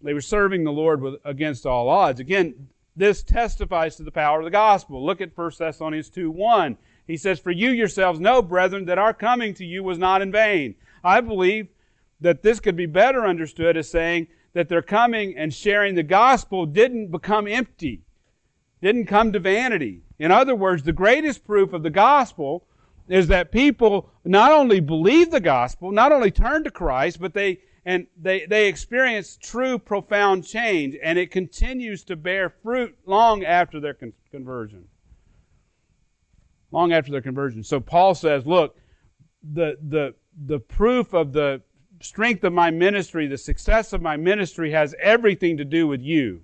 [0.02, 2.20] They were serving the Lord with, against all odds.
[2.20, 5.06] Again, this testifies to the power of the gospel.
[5.06, 6.78] Look at 1 Thessalonians 2 1.
[7.08, 10.32] He says, For you yourselves know, brethren, that our coming to you was not in
[10.32, 10.76] vain.
[11.04, 11.68] I believe
[12.22, 16.66] that this could be better understood as saying that their coming and sharing the gospel
[16.66, 18.02] didn't become empty,
[18.82, 20.04] didn't come to vanity.
[20.20, 22.66] In other words, the greatest proof of the gospel
[23.10, 27.60] is that people not only believe the gospel, not only turn to Christ, but they
[27.86, 33.80] and they, they experience true profound change and it continues to bear fruit long after
[33.80, 34.86] their con- conversion.
[36.72, 37.64] Long after their conversion.
[37.64, 38.78] So paul says look
[39.44, 40.16] the the
[40.46, 41.62] the proof of the
[42.02, 46.42] strength of my ministry the success of my ministry has everything to do with you.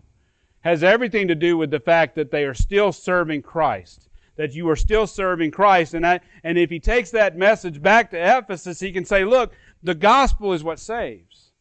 [0.62, 4.09] Has everything to do with the fact that they are still serving christ
[4.40, 8.10] that you are still serving christ and I, and if he takes that message back
[8.12, 11.52] to ephesus he can say look the gospel is what saves.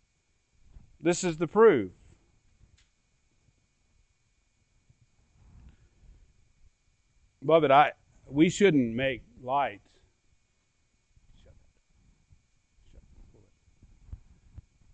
[1.01, 1.93] This is the proof.
[7.45, 7.93] Beloved, I
[8.27, 9.81] we shouldn't make light.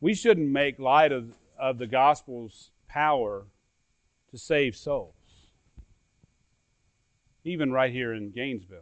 [0.01, 3.47] We shouldn't make light of, of the gospel's power
[4.31, 5.14] to save souls.
[7.45, 8.81] Even right here in Gainesville.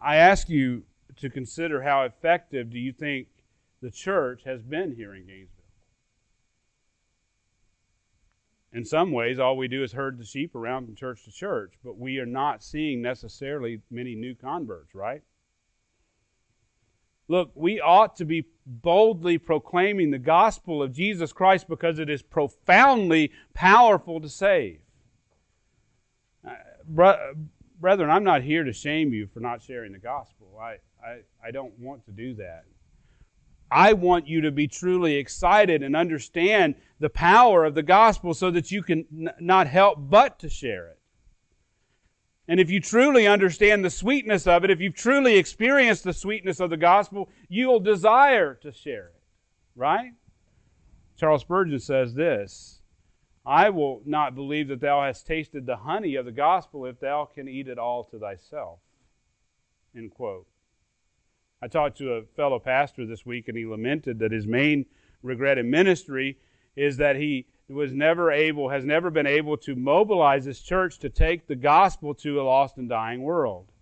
[0.00, 0.84] I ask you
[1.16, 3.26] to consider how effective do you think
[3.82, 5.58] the church has been here in Gainesville?
[8.72, 11.72] In some ways, all we do is herd the sheep around from church to church,
[11.82, 15.22] but we are not seeing necessarily many new converts, right?
[17.28, 22.22] Look, we ought to be boldly proclaiming the gospel of Jesus Christ because it is
[22.22, 24.80] profoundly powerful to save.
[26.88, 30.58] Brethren, I'm not here to shame you for not sharing the gospel.
[30.60, 32.64] I, I, I don't want to do that.
[33.70, 38.50] I want you to be truly excited and understand the power of the gospel so
[38.50, 40.98] that you can n- not help but to share it.
[42.48, 46.60] And if you truly understand the sweetness of it, if you've truly experienced the sweetness
[46.60, 49.22] of the gospel, you'll desire to share it.
[49.76, 50.12] Right?
[51.18, 52.77] Charles Spurgeon says this
[53.48, 57.24] I will not believe that thou hast tasted the honey of the gospel if thou
[57.24, 58.78] can eat it all to thyself.
[59.96, 60.46] End quote.
[61.62, 64.84] I talked to a fellow pastor this week, and he lamented that his main
[65.22, 66.36] regret in ministry
[66.76, 71.08] is that he was never able, has never been able to mobilize his church to
[71.08, 73.72] take the gospel to a lost and dying world.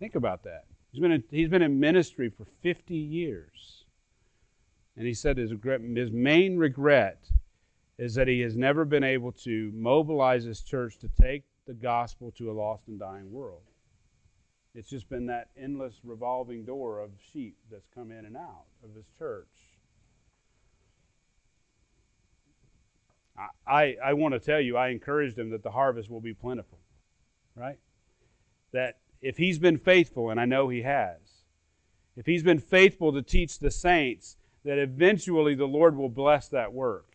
[0.00, 0.64] Think about that.
[0.90, 3.84] He's been in, he's been in ministry for 50 years.
[4.96, 7.30] And he said his, regret, his main regret
[8.02, 12.32] is that he has never been able to mobilize his church to take the gospel
[12.32, 13.62] to a lost and dying world.
[14.74, 18.92] It's just been that endless revolving door of sheep that's come in and out of
[18.96, 19.46] his church.
[23.38, 26.34] I, I, I want to tell you, I encouraged him that the harvest will be
[26.34, 26.80] plentiful,
[27.54, 27.78] right?
[28.72, 31.20] That if he's been faithful, and I know he has,
[32.16, 36.72] if he's been faithful to teach the saints, that eventually the Lord will bless that
[36.72, 37.11] work.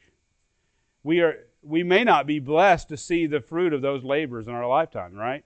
[1.08, 4.54] We are we may not be blessed to see the fruit of those labors in
[4.54, 5.46] our lifetime, right?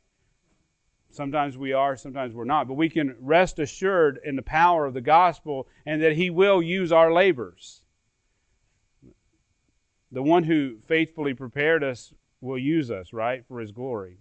[1.12, 2.68] Sometimes we are, sometimes we're not.
[2.68, 6.64] But we can rest assured in the power of the gospel and that He will
[6.64, 7.84] use our labors.
[10.12, 14.18] The one who faithfully prepared us will use us, right, for His glory.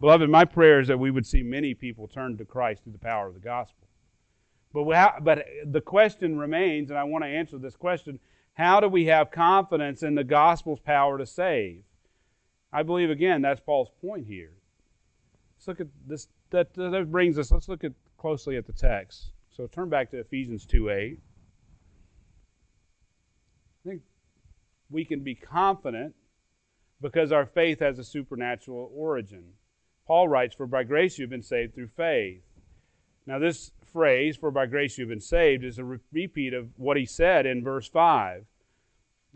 [0.00, 2.98] Beloved, my prayer is that we would see many people turn to Christ through the
[2.98, 3.86] power of the gospel.
[4.72, 8.18] But, but the question remains, and I want to answer this question
[8.54, 11.82] how do we have confidence in the gospel's power to save?
[12.72, 14.52] I believe, again, that's Paul's point here.
[15.56, 16.28] Let's look at this.
[16.50, 19.32] That, that brings us, let's look at closely at the text.
[19.50, 21.18] So turn back to Ephesians 2 8.
[23.84, 24.02] I think
[24.90, 26.14] we can be confident
[27.00, 29.44] because our faith has a supernatural origin.
[30.06, 32.42] Paul writes, For by grace you've been saved through faith.
[33.26, 37.06] Now, this phrase, for by grace you've been saved, is a repeat of what he
[37.06, 38.44] said in verse 5.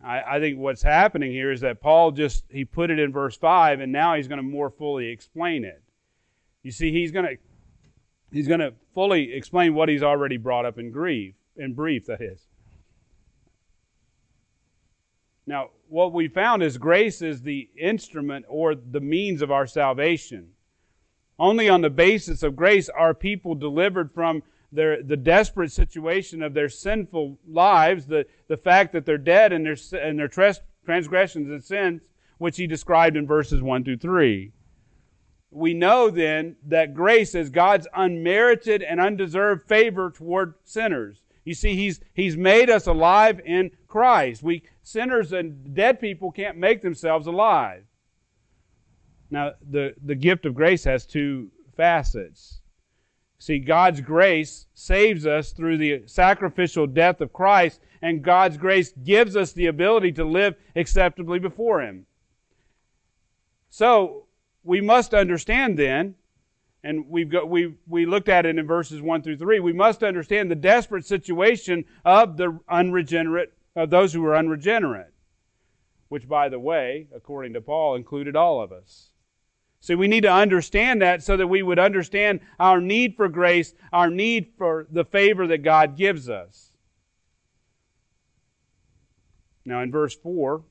[0.05, 3.37] I, I, think what's happening here is that Paul just, he put it in verse
[3.37, 5.83] 5, and now he's going to more fully explain it.
[6.63, 7.37] You see, he's going to
[8.31, 12.21] he's going to fully explain what he's already brought up in grief, in brief, that
[12.21, 12.47] is.
[15.47, 20.49] Now, what we found is grace is the instrument or the means of our salvation.
[21.39, 26.55] Only on the basis of grace are people delivered from their, the desperate situation of
[26.55, 30.29] their sinful lives, the, the fact that they're dead in their, their
[30.85, 32.03] transgressions and sins,
[32.39, 34.53] which he described in verses 1 through 3
[35.51, 41.23] we know then that grace is God's unmerited and undeserved favor toward sinners.
[41.45, 44.43] You see, He's, he's made us alive in Christ.
[44.43, 47.85] We sinners and dead people can't make themselves alive.
[49.31, 52.61] Now, the, the gift of grace has two facets.
[53.39, 59.37] See, God's grace saves us through the sacrificial death of Christ, and God's grace gives
[59.37, 62.07] us the ability to live acceptably before Him.
[63.71, 64.27] So,
[64.65, 66.15] we must understand then
[66.85, 69.61] and we've got we we looked at it in verses one through three.
[69.61, 75.13] We must understand the desperate situation of the unregenerate of those who are unregenerate,
[76.09, 79.11] which, by the way, according to Paul, included all of us.
[79.81, 83.75] So we need to understand that so that we would understand our need for grace,
[83.93, 86.73] our need for the favor that God gives us.
[89.65, 90.63] Now, in verse 4,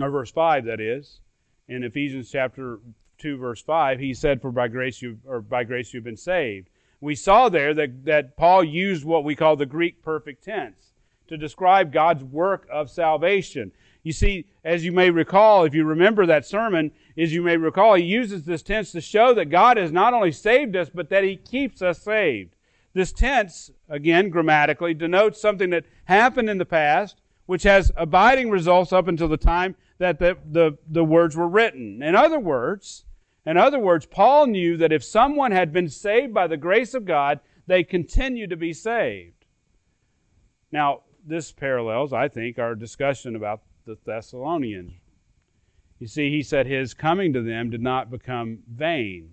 [0.00, 1.20] or verse 5, that is,
[1.68, 2.78] in Ephesians chapter
[3.18, 6.68] 2, verse 5, he said, For by grace you or by grace you've been saved.
[7.00, 10.92] We saw there that, that Paul used what we call the Greek perfect tense
[11.28, 13.72] to describe God's work of salvation.
[14.02, 17.94] You see, as you may recall, if you remember that sermon, as you may recall,
[17.94, 21.22] he uses this tense to show that God has not only saved us, but that
[21.24, 22.56] he keeps us saved.
[22.94, 28.92] This tense, again, grammatically, denotes something that happened in the past, which has abiding results
[28.92, 32.02] up until the time that the, the, the words were written.
[32.02, 33.04] In other words,
[33.46, 37.04] in other words, Paul knew that if someone had been saved by the grace of
[37.04, 39.44] God, they continue to be saved.
[40.70, 44.92] Now, this parallels, I think, our discussion about the Thessalonians.
[45.98, 49.30] You see, he said his coming to them did not become vain,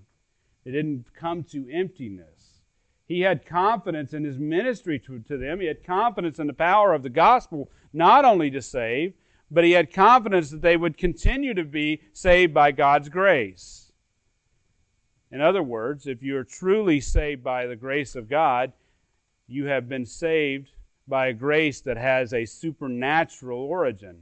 [0.65, 2.61] it didn't come to emptiness.
[3.07, 5.61] He had confidence in his ministry to, to them.
[5.61, 9.13] He had confidence in the power of the gospel, not only to save,
[9.49, 13.91] but he had confidence that they would continue to be saved by God's grace.
[15.31, 18.73] In other words, if you are truly saved by the grace of God,
[19.47, 20.69] you have been saved
[21.07, 24.21] by a grace that has a supernatural origin.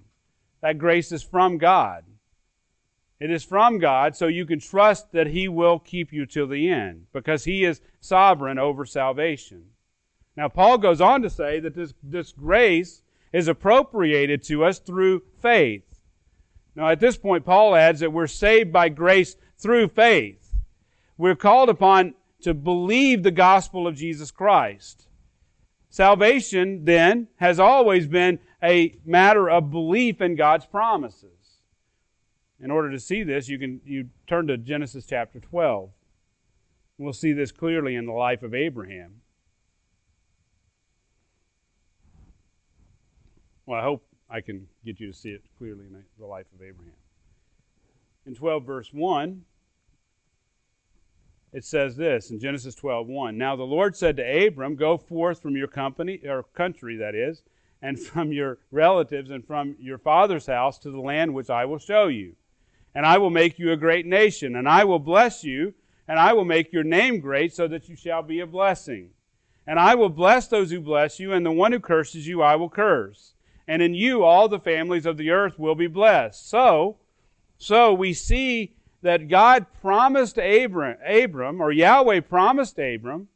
[0.62, 2.04] That grace is from God.
[3.20, 6.70] It is from God, so you can trust that He will keep you till the
[6.70, 9.66] end because He is sovereign over salvation.
[10.36, 13.02] Now, Paul goes on to say that this, this grace
[13.34, 15.84] is appropriated to us through faith.
[16.76, 20.54] Now, at this point, Paul adds that we're saved by grace through faith.
[21.18, 25.08] We're called upon to believe the gospel of Jesus Christ.
[25.90, 31.32] Salvation, then, has always been a matter of belief in God's promises.
[32.60, 35.92] In order to see this, you can you turn to Genesis chapter 12.
[36.98, 39.22] We'll see this clearly in the life of Abraham.
[43.68, 46.62] Well, I hope I can get you to see it clearly in the life of
[46.64, 46.94] Abraham.
[48.26, 49.44] In 12 verse 1,
[51.54, 53.38] it says this in Genesis 12:1.
[53.38, 57.44] Now the Lord said to Abram, Go forth from your company or country, that is,
[57.82, 61.78] and from your relatives and from your father's house to the land which I will
[61.78, 62.36] show you.
[62.96, 65.74] And I will make you a great nation, and I will bless you,
[66.08, 69.12] and I will make your name great, so that you shall be a blessing.
[69.68, 72.56] And I will bless those who bless you, and the one who curses you I
[72.56, 73.34] will curse.
[73.68, 76.50] And in you all the families of the earth will be blessed.
[76.50, 76.98] So,
[77.58, 83.28] so we see that God promised Abram, Abram, or Yahweh promised Abram,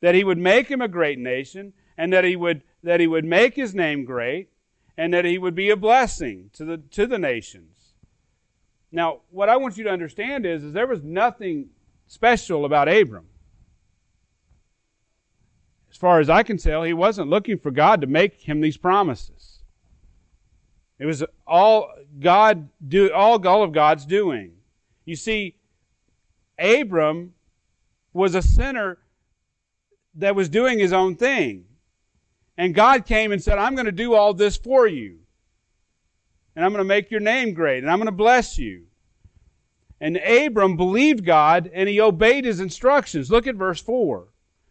[0.00, 3.24] that he would make him a great nation, and that he would that he would
[3.24, 4.48] make his name great
[4.96, 7.94] and that he would be a blessing to the, to the nations.
[8.92, 11.70] Now, what I want you to understand is, is there was nothing
[12.06, 13.26] special about Abram.
[15.90, 18.76] As far as I can tell, he wasn't looking for God to make him these
[18.76, 19.58] promises.
[20.98, 24.52] It was all God do all, all of God's doing.
[25.04, 25.56] You see,
[26.58, 27.32] Abram
[28.12, 28.98] was a sinner
[30.16, 31.64] that was doing his own thing.
[32.60, 35.20] And God came and said, I'm going to do all this for you.
[36.54, 37.82] And I'm going to make your name great.
[37.82, 38.84] And I'm going to bless you.
[39.98, 43.30] And Abram believed God and he obeyed his instructions.
[43.30, 44.28] Look at verse 4.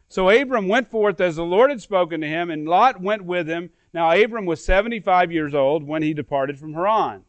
[0.08, 3.50] So Abram went forth as the Lord had spoken to him, and Lot went with
[3.50, 3.72] him.
[3.92, 7.24] Now Abram was 75 years old when he departed from Haran.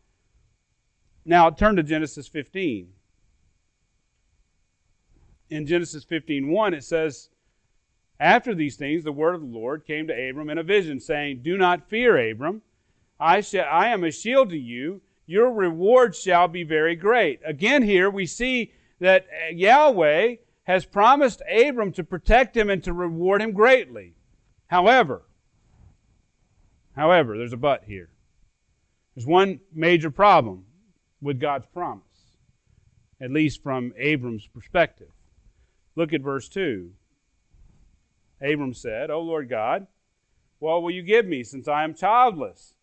[1.25, 2.93] Now turn to Genesis 15.
[5.49, 7.31] In Genesis 15:1 it says,
[8.21, 11.41] after these things, the word of the Lord came to Abram in a vision, saying,
[11.43, 12.61] Do not fear, Abram.
[13.19, 15.01] I, shall, I am a shield to you.
[15.27, 17.41] Your reward shall be very great.
[17.45, 22.93] Again, here we see that uh, Yahweh has promised Abram to protect him and to
[22.93, 24.13] reward him greatly.
[24.67, 25.23] However,
[26.95, 28.11] however, there's a but here.
[29.15, 30.67] There's one major problem
[31.23, 32.05] with God's promise,
[33.21, 35.09] at least from Abram's perspective.
[35.97, 36.93] Look at verse 2.
[38.43, 39.87] Abram said, O Lord God,
[40.59, 42.75] what will you give me since I am childless?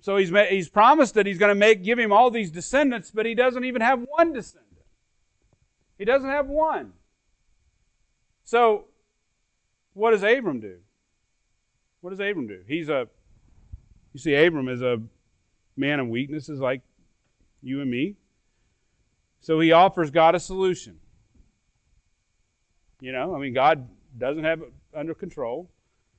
[0.00, 3.26] So he's, he's promised that he's going to make, give him all these descendants, but
[3.26, 4.66] he doesn't even have one descendant.
[5.98, 6.92] He doesn't have one.
[8.44, 8.84] So,
[9.94, 10.76] what does Abram do?
[12.00, 12.60] What does Abram do?
[12.68, 13.08] He's a,
[14.12, 15.02] you see, Abram is a
[15.76, 16.82] man of weaknesses like
[17.62, 18.16] you and me.
[19.40, 20.98] So he offers God a solution.
[23.00, 23.88] You know, I mean, God
[24.18, 25.70] doesn't have it under control.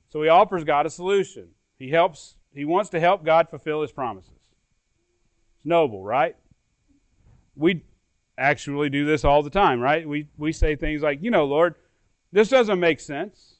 [0.08, 1.48] So he offers God a solution.
[1.78, 4.30] He helps, he wants to help God fulfill his promises.
[5.56, 6.36] It's noble, right?
[7.56, 7.82] We
[8.36, 10.08] actually do this all the time, right?
[10.08, 11.74] We, we say things like, you know, Lord,
[12.32, 13.56] this doesn't make sense.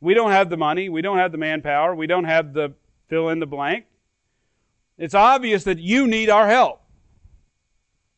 [0.00, 0.88] We don't have the money.
[0.88, 1.94] We don't have the manpower.
[1.94, 2.72] We don't have the
[3.08, 3.84] fill in the blank.
[4.98, 6.80] It's obvious that you need our help.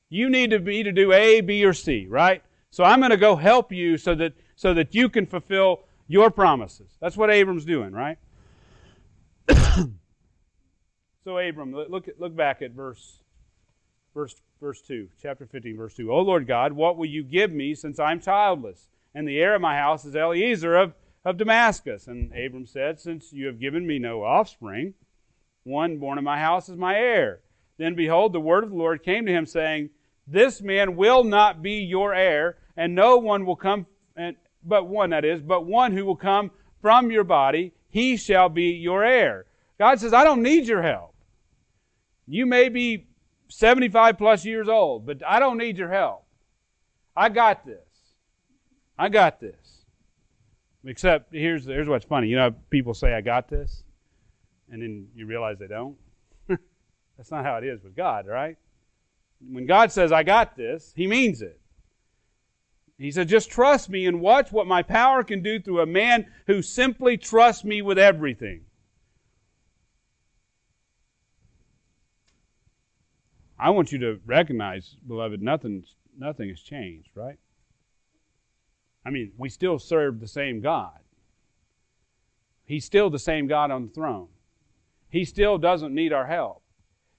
[0.09, 2.43] You need to be to do A, B, or C, right?
[2.71, 6.31] So I'm going to go help you so that so that you can fulfill your
[6.31, 6.97] promises.
[7.01, 8.19] That's what Abram's doing, right?
[11.25, 13.21] so Abram, look look back at verse
[14.15, 16.11] verse verse 2, chapter 15 verse 2.
[16.11, 18.89] O Lord God, what will you give me since I'm childless?
[19.15, 20.95] And the heir of my house is Eliezer of,
[21.25, 22.07] of Damascus.
[22.09, 24.95] And Abram said, Since you have given me no offspring,
[25.63, 27.41] one born in my house is my heir.
[27.79, 29.91] Then behold, the word of the Lord came to him, saying,
[30.27, 33.87] This man will not be your heir, and no one will come,
[34.17, 36.51] and, but one that is, but one who will come
[36.81, 39.47] from your body, he shall be your heir.
[39.79, 41.15] God says, I don't need your help.
[42.27, 43.07] You may be
[43.49, 46.25] 75 plus years old, but I don't need your help.
[47.17, 47.79] I got this.
[48.99, 49.85] I got this.
[50.87, 52.29] Except here's here's what's funny.
[52.29, 53.85] You know, people say I got this
[54.71, 55.97] and then you realize they don't.
[57.17, 58.57] That's not how it is with God, right?
[59.41, 61.61] When God says, I got this, He means it.
[62.99, 66.27] He said, just trust me and watch what my power can do through a man
[66.47, 68.63] who simply trusts me with everything.
[73.59, 75.85] I want you to recognize, beloved, nothing,
[76.17, 77.39] nothing has changed, right?
[79.05, 80.99] I mean, we still serve the same God.
[82.65, 84.29] He's still the same God on the throne
[85.15, 86.61] he still doesn't need our help.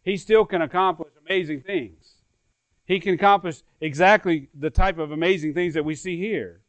[0.04, 2.15] He still can accomplish amazing things.
[2.86, 6.62] He can accomplish exactly the type of amazing things that we see here.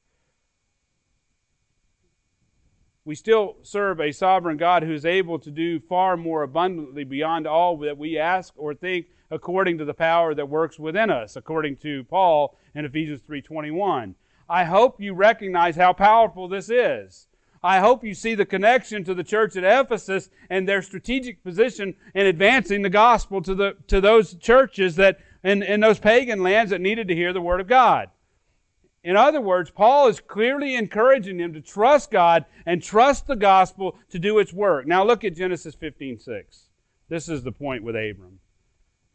[3.05, 7.47] We still serve a sovereign God who is able to do far more abundantly beyond
[7.47, 11.77] all that we ask or think according to the power that works within us, according
[11.77, 14.15] to Paul in Ephesians 3:21.
[14.49, 17.29] I hope you recognize how powerful this is.
[17.63, 21.95] I hope you see the connection to the church at Ephesus and their strategic position
[22.15, 26.71] in advancing the gospel to, the, to those churches that in, in those pagan lands
[26.71, 28.11] that needed to hear the word of God.
[29.05, 33.97] In other words, Paul is clearly encouraging them to trust God and trust the gospel
[34.11, 34.89] to do its work.
[34.89, 36.65] Now look at Genesis 15 6.
[37.09, 38.41] This is the point with Abram.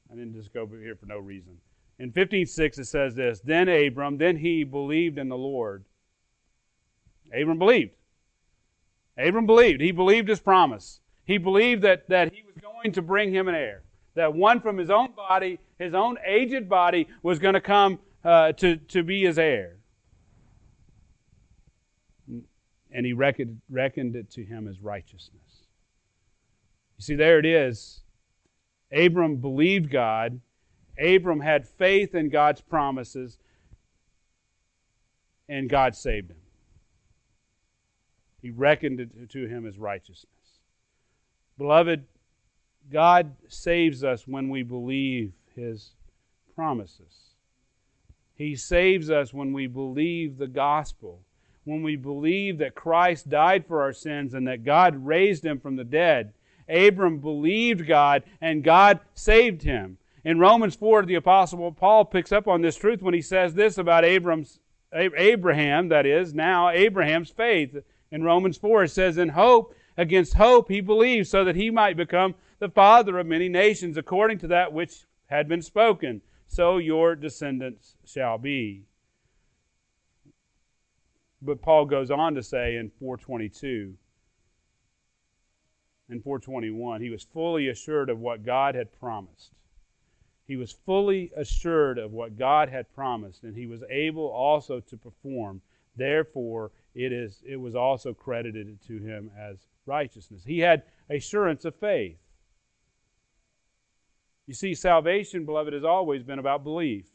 [0.10, 1.58] I didn't just go here for no reason.
[2.00, 5.84] In 15 6, it says this Then Abram, then he believed in the Lord.
[7.34, 7.92] Abram believed.
[9.18, 9.82] Abram believed.
[9.82, 11.02] He believed his promise.
[11.26, 13.84] He believed that, that he was going to bring him an heir.
[14.16, 18.52] That one from his own body, his own aged body, was going to come uh,
[18.54, 19.78] to, to be his heir.
[22.92, 25.66] And he reckoned, reckoned it to him as righteousness.
[26.98, 28.02] You see, there it is.
[28.92, 30.40] Abram believed God.
[31.02, 33.40] Abram had faith in God's promises.
[35.50, 36.38] And God saved him.
[38.42, 40.28] He reckoned it to him as righteousness.
[41.58, 42.06] Beloved,
[42.92, 45.92] God saves us when we believe his
[46.56, 47.32] promises.
[48.36, 51.22] He saves us when we believe the gospel,
[51.64, 55.76] when we believe that Christ died for our sins and that God raised him from
[55.76, 56.34] the dead.
[56.68, 59.98] Abram believed God and God saved him.
[60.24, 63.78] In Romans 4, the Apostle Paul picks up on this truth when he says this
[63.78, 64.60] about Abram's,
[64.94, 67.76] Abraham, that is, now Abraham's faith.
[68.12, 71.98] In Romans 4, it says, In hope, against hope, he believed, so that he might
[71.98, 76.22] become the father of many nations, according to that which had been spoken.
[76.48, 78.84] So your descendants shall be.
[81.42, 83.96] But Paul goes on to say in 422
[86.10, 89.54] and 421, he was fully assured of what God had promised.
[90.46, 94.98] He was fully assured of what God had promised, and he was able also to
[94.98, 95.62] perform.
[95.96, 100.44] Therefore, it, is, it was also credited to him as righteousness.
[100.46, 102.18] He had assurance of faith.
[104.48, 107.06] You see, salvation, beloved, has always been about belief.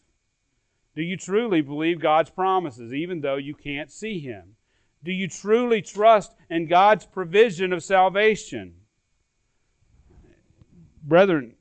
[0.94, 4.56] Do you truly believe God's promises, even though you can't see Him?
[5.04, 8.74] Do you truly trust in God's provision of salvation?
[11.02, 11.54] Brethren,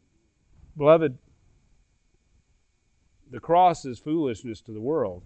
[0.77, 1.17] beloved,
[3.29, 5.23] the cross is foolishness to the world.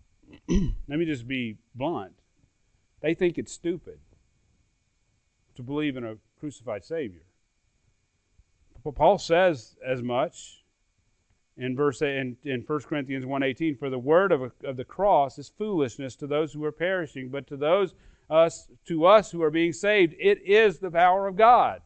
[0.48, 2.12] let me just be blunt.
[3.00, 3.98] They think it's stupid
[5.56, 7.22] to believe in a crucified Savior.
[8.82, 10.64] Paul says as much
[11.56, 15.50] in verse in, in 1 Corinthians 1:18 for the word of, of the cross is
[15.50, 17.94] foolishness to those who are perishing but to those
[18.30, 21.82] us to us who are being saved it is the power of God.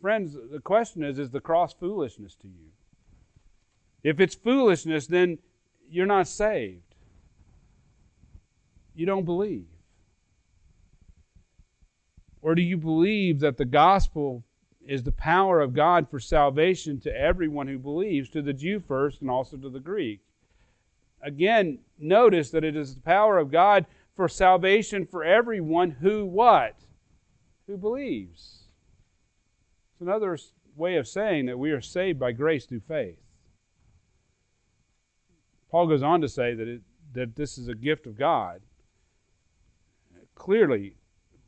[0.00, 2.70] Friends, the question is is the cross foolishness to you?
[4.02, 5.38] If it's foolishness then
[5.88, 6.82] you're not saved.
[8.94, 9.66] You don't believe.
[12.40, 14.45] Or do you believe that the gospel
[14.86, 19.20] is the power of God for salvation to everyone who believes, to the Jew first
[19.20, 20.20] and also to the Greek.
[21.22, 26.76] Again, notice that it is the power of God for salvation for everyone who what?
[27.66, 28.64] Who believes.
[29.92, 30.38] It's another
[30.76, 33.18] way of saying that we are saved by grace through faith.
[35.70, 36.82] Paul goes on to say that, it,
[37.12, 38.60] that this is a gift of God.
[40.34, 40.96] Clearly,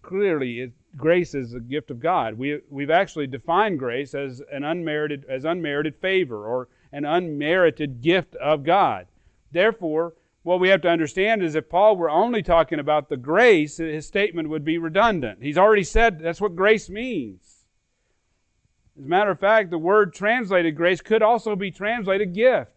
[0.03, 2.35] clearly, it, grace is a gift of God.
[2.35, 8.35] We, we've actually defined grace as an unmerited, as unmerited favor or an unmerited gift
[8.37, 9.07] of God.
[9.53, 13.77] Therefore, what we have to understand is if Paul were only talking about the grace,
[13.77, 15.43] his statement would be redundant.
[15.43, 17.67] He's already said that's what grace means.
[18.99, 22.73] As a matter of fact, the word translated grace could also be translated gift.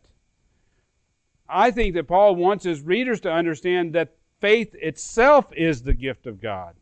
[1.47, 6.27] I think that Paul wants his readers to understand that faith itself is the gift
[6.27, 6.75] of God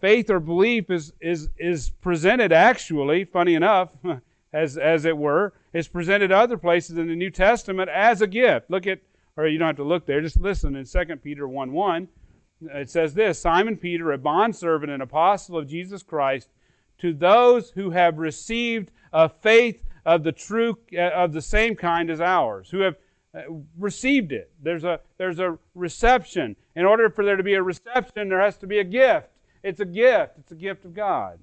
[0.00, 3.90] faith or belief is, is, is presented actually, funny enough,
[4.52, 8.70] as, as it were, is presented other places in the New Testament as a gift.
[8.70, 9.00] Look at,
[9.36, 12.08] or you don't have to look there, just listen in 2 Peter 1 1.
[12.62, 16.48] It says this Simon Peter, a bondservant and apostle of Jesus Christ,
[16.98, 22.10] to those who have received a faith of the true, uh, of the same kind
[22.10, 22.96] as ours, who have
[23.34, 23.42] uh,
[23.78, 24.50] received it.
[24.62, 26.56] There's a, there's a reception.
[26.74, 29.28] In order for there to be a reception, there has to be a gift.
[29.62, 30.38] It's a gift.
[30.38, 31.38] It's a gift of God.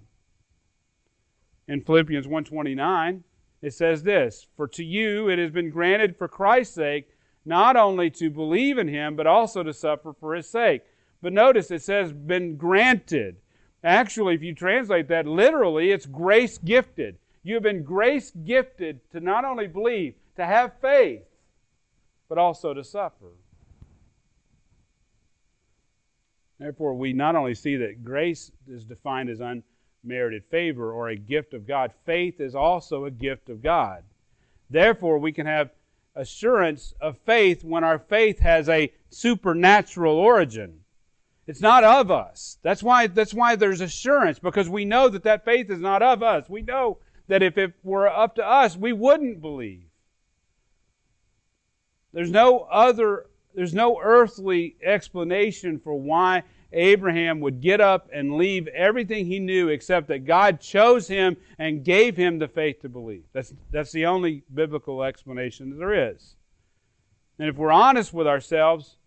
[1.68, 3.24] In Philippians 1:29,
[3.62, 8.10] it says this, "For to you it has been granted for Christ's sake not only
[8.12, 10.84] to believe in him, but also to suffer for his sake."
[11.22, 13.38] But notice it says been granted.
[13.84, 17.18] Actually, if you translate that literally, it's grace gifted.
[17.44, 21.26] You have been grace gifted to not only believe, to have faith,
[22.28, 23.32] but also to suffer.
[26.60, 31.54] Therefore, we not only see that grace is defined as unmerited favor or a gift
[31.54, 34.04] of God, faith is also a gift of God.
[34.70, 35.70] Therefore, we can have
[36.16, 40.80] assurance of faith when our faith has a supernatural origin.
[41.46, 42.58] It's not of us.
[42.64, 46.24] That's why, that's why there's assurance, because we know that that faith is not of
[46.24, 46.50] us.
[46.50, 46.98] We know
[47.28, 49.84] that if it were up to us, we wouldn't believe.
[52.14, 53.27] There's no other
[53.58, 59.70] there's no earthly explanation for why Abraham would get up and leave everything he knew
[59.70, 63.24] except that God chose him and gave him the faith to believe.
[63.34, 66.36] That's, that's the only biblical explanation that there is.
[67.40, 68.98] And if we're honest with ourselves,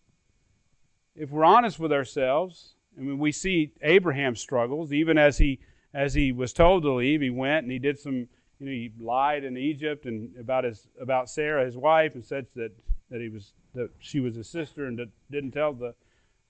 [1.14, 5.61] if we're honest with ourselves, I mean, we see Abraham's struggles, even as he
[5.94, 8.14] as he was told to leave, he went and he did some,
[8.59, 12.46] you know, he lied in Egypt and about his about Sarah, his wife, and said
[12.57, 12.72] that
[13.11, 15.01] that he was that she was his sister and
[15.31, 15.95] didn't tell the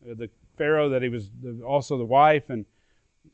[0.09, 1.29] uh, the Pharaoh that he was
[1.67, 2.65] also the wife, and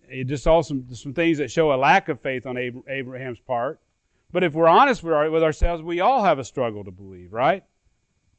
[0.09, 2.57] it just saw some some things that show a lack of faith on
[2.89, 3.81] Abraham's part.
[4.33, 7.33] But if we're honest with, our, with ourselves, we all have a struggle to believe,
[7.33, 7.65] right?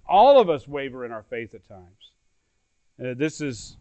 [0.07, 2.11] All of us waver in our faith at times.
[2.99, 3.77] Uh, this is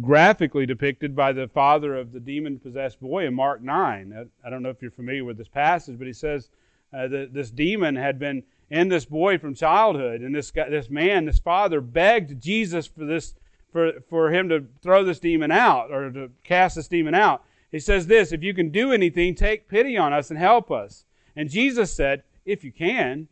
[0.00, 4.12] graphically depicted by the father of the demon possessed boy in Mark 9.
[4.12, 6.50] I, I, don't know if you're familiar with this passage, but he says
[6.96, 10.22] uh, that this demon had been in this boy from childhood.
[10.22, 13.34] And this guy, this man, this father, begged Jesus for this,
[13.72, 17.44] for, for him to throw this demon out or to cast this demon out.
[17.70, 21.04] He says this, if you can do anything, take pity on us and help us.
[21.34, 23.28] And Jesus said, if you can,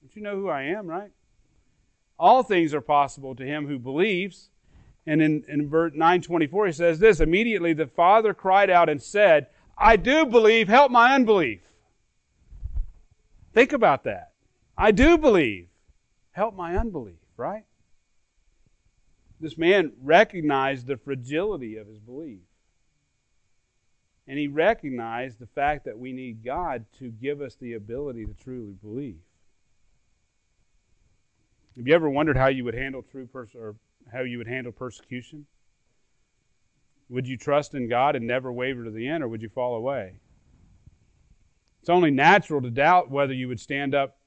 [0.00, 1.10] don't you know who I am, right?
[2.18, 4.50] All things are possible to him who believes.
[5.06, 9.46] And in, in verse 924, he says this Immediately the father cried out and said,
[9.76, 11.60] I do believe, help my unbelief.
[13.58, 14.34] Think about that.
[14.76, 15.66] I do believe.
[16.30, 17.64] Help my unbelief, right?
[19.40, 22.38] This man recognized the fragility of his belief.
[24.28, 28.32] And he recognized the fact that we need God to give us the ability to
[28.32, 29.18] truly believe.
[31.76, 33.74] Have you ever wondered how you would handle true pers- or
[34.12, 35.46] how you would handle persecution?
[37.08, 39.74] Would you trust in God and never waver to the end, or would you fall
[39.74, 40.20] away?
[41.88, 44.18] It's only natural to doubt whether you would stand up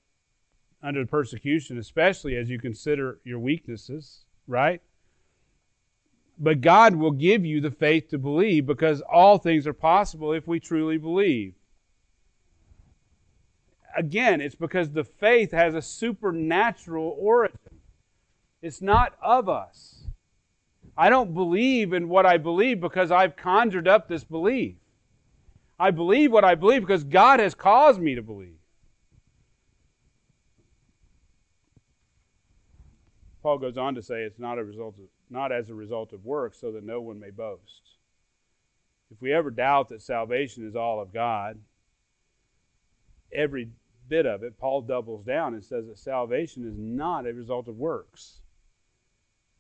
[0.82, 4.82] under persecution, especially as you consider your weaknesses, right?
[6.40, 10.48] But God will give you the faith to believe because all things are possible if
[10.48, 11.54] we truly believe.
[13.96, 17.60] again, it's because the faith has a supernatural origin.
[18.64, 20.06] It's not of us.
[20.98, 24.81] I don't believe in what I believe because I've conjured up this belief.
[25.82, 28.60] I believe what I believe because God has caused me to believe.
[33.42, 36.24] Paul goes on to say it's not a result of, not as a result of
[36.24, 37.82] works, so that no one may boast.
[39.10, 41.58] If we ever doubt that salvation is all of God,
[43.34, 43.70] every
[44.08, 47.78] bit of it, Paul doubles down and says that salvation is not a result of
[47.78, 48.42] works.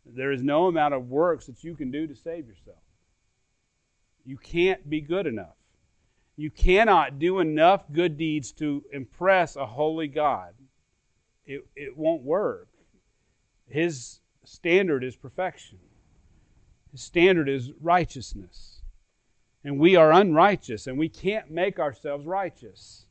[0.06, 2.78] There is no amount of works that you can do to save yourself.
[4.24, 5.56] You can't be good enough.
[6.42, 10.56] You cannot do enough good deeds to impress a holy God.
[11.46, 12.68] It, it won't work.
[13.68, 15.78] His standard is perfection,
[16.92, 18.82] His standard is righteousness.
[19.64, 23.06] And we are unrighteous, and we can't make ourselves righteous.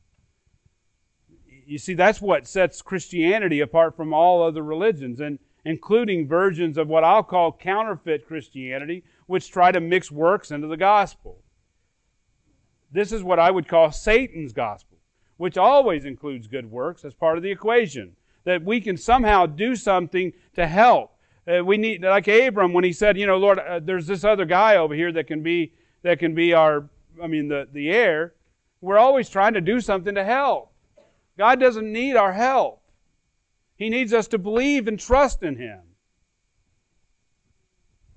[1.65, 6.89] You see, that's what sets Christianity apart from all other religions, and including versions of
[6.89, 11.40] what I'll call counterfeit Christianity, which try to mix works into the gospel.
[12.91, 14.97] This is what I would call Satan's gospel,
[15.37, 18.15] which always includes good works as part of the equation.
[18.43, 21.11] That we can somehow do something to help.
[21.47, 24.45] Uh, we need, like Abram, when he said, you know, Lord, uh, there's this other
[24.45, 25.73] guy over here that can be
[26.03, 26.89] that can be our,
[27.21, 28.33] I mean, the the heir.
[28.81, 30.73] We're always trying to do something to help.
[31.37, 32.81] God doesn't need our help.
[33.75, 35.81] He needs us to believe and trust in Him.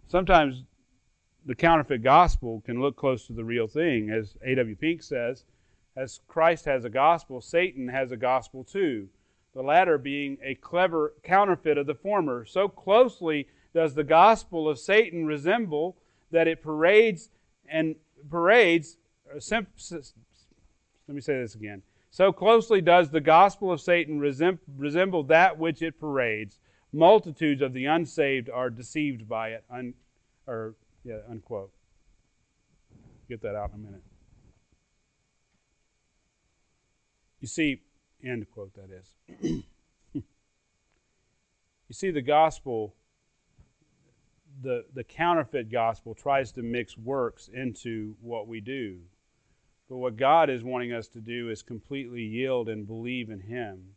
[0.09, 0.63] Sometimes
[1.47, 4.11] the counterfeit gospel can look close to the real thing.
[4.11, 4.77] As A.W.
[4.77, 5.45] Pink says,
[5.97, 9.09] as Christ has a gospel, Satan has a gospel too.
[9.55, 12.45] The latter being a clever counterfeit of the former.
[12.45, 15.97] So closely does the gospel of Satan resemble
[16.31, 17.31] that it parades
[17.69, 17.95] and
[18.29, 18.97] parades.
[19.31, 19.41] Uh,
[21.07, 21.83] let me say this again.
[22.11, 26.59] So closely does the gospel of Satan resemble that which it parades.
[26.93, 29.95] Multitudes of the unsaved are deceived by it, un,
[30.47, 30.75] or
[31.05, 31.71] yeah, unquote.
[33.29, 34.03] Get that out in a minute.
[37.41, 37.83] You see,
[38.25, 39.65] end quote that is.
[40.15, 40.23] you
[41.93, 42.95] see, the gospel,
[44.63, 48.99] the, the counterfeit gospel tries to mix works into what we do.
[49.91, 53.91] But what God is wanting us to do is completely yield and believe in Him.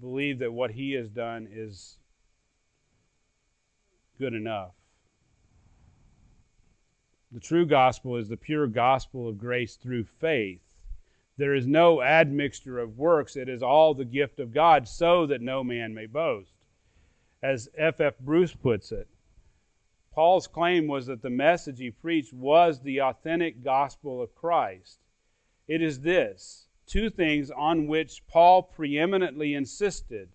[0.00, 1.98] Believe that what He has done is
[4.18, 4.77] good enough.
[7.30, 10.62] The true gospel is the pure gospel of grace through faith.
[11.36, 13.36] There is no admixture of works.
[13.36, 16.54] It is all the gift of God, so that no man may boast.
[17.42, 18.00] As F.
[18.00, 18.18] F.
[18.18, 19.08] Bruce puts it,
[20.10, 24.98] Paul's claim was that the message he preached was the authentic gospel of Christ.
[25.68, 30.30] It is this two things on which Paul preeminently insisted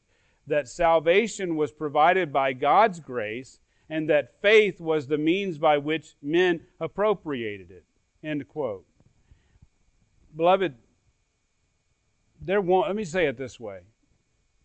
[0.46, 6.16] that salvation was provided by God's grace and that faith was the means by which
[6.22, 7.84] men appropriated it.
[8.24, 8.86] End quote.
[10.36, 10.76] Beloved,
[12.42, 13.82] there won't, let me say it this way.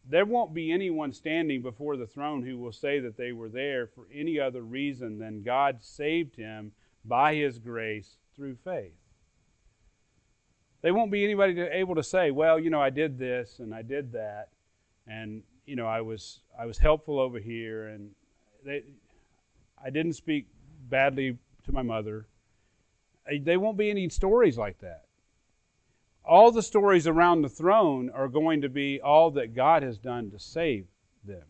[0.09, 3.87] There won't be anyone standing before the throne who will say that they were there
[3.87, 6.73] for any other reason than God saved him
[7.05, 8.95] by his grace through faith.
[10.81, 13.83] They won't be anybody able to say, well, you know, I did this and I
[13.83, 14.49] did that,
[15.07, 18.11] and you know, I was I was helpful over here, and
[18.65, 18.85] they
[19.85, 20.47] I didn't speak
[20.89, 22.27] badly to my mother.
[23.43, 25.05] There won't be any stories like that.
[26.25, 30.31] All the stories around the throne are going to be all that God has done
[30.31, 30.87] to save
[31.25, 31.45] them.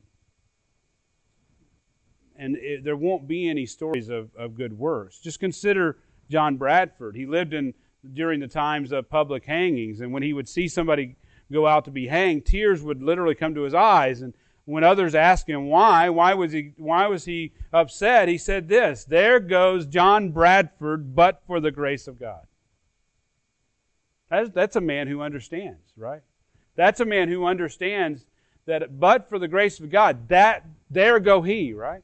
[2.36, 5.18] And it, there won't be any stories of, of good works.
[5.18, 5.98] Just consider
[6.30, 7.16] John Bradford.
[7.16, 7.74] He lived in
[8.12, 11.16] during the times of public hangings, and when he would see somebody
[11.50, 14.22] go out to be hanged, tears would literally come to his eyes.
[14.22, 14.34] And
[14.68, 18.28] when others asked him why, why was he why was he upset?
[18.28, 22.46] He said this, there goes John Bradford but for the grace of God.
[24.28, 26.20] That's, that's a man who understands, right?
[26.76, 28.26] That's a man who understands
[28.66, 32.02] that but for the grace of God, that there go he, right?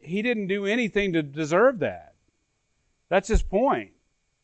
[0.00, 2.14] He didn't do anything to deserve that.
[3.08, 3.92] That's his point.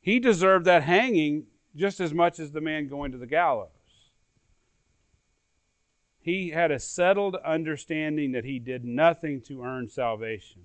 [0.00, 3.73] He deserved that hanging just as much as the man going to the gallows.
[6.24, 10.62] He had a settled understanding that he did nothing to earn salvation.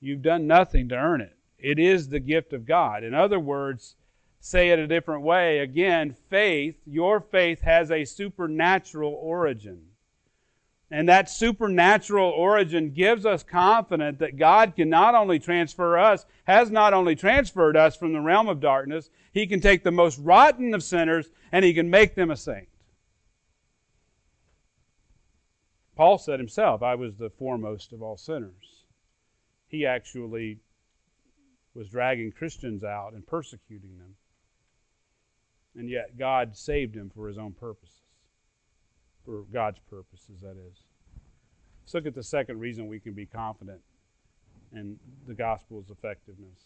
[0.00, 1.36] You've done nothing to earn it.
[1.56, 3.04] It is the gift of God.
[3.04, 3.94] In other words,
[4.40, 9.82] say it a different way, again, faith, your faith has a supernatural origin.
[10.90, 16.72] And that supernatural origin gives us confidence that God can not only transfer us, has
[16.72, 20.74] not only transferred us from the realm of darkness, He can take the most rotten
[20.74, 22.67] of sinners and He can make them a saint.
[25.98, 28.84] Paul said himself, I was the foremost of all sinners.
[29.66, 30.60] He actually
[31.74, 34.14] was dragging Christians out and persecuting them.
[35.74, 37.96] And yet God saved him for his own purposes
[39.24, 40.84] for God's purposes, that is.
[41.82, 43.80] Let's look at the second reason we can be confident
[44.72, 46.60] in the gospel's effectiveness.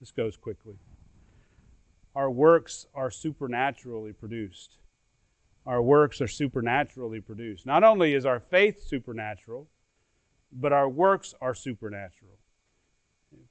[0.00, 0.74] This goes quickly.
[2.16, 4.78] Our works are supernaturally produced.
[5.66, 7.64] Our works are supernaturally produced.
[7.64, 9.68] Not only is our faith supernatural,
[10.52, 12.38] but our works are supernatural.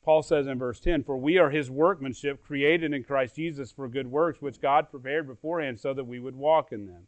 [0.03, 3.88] Paul says in verse 10 For we are his workmanship, created in Christ Jesus for
[3.88, 7.07] good works, which God prepared beforehand so that we would walk in them.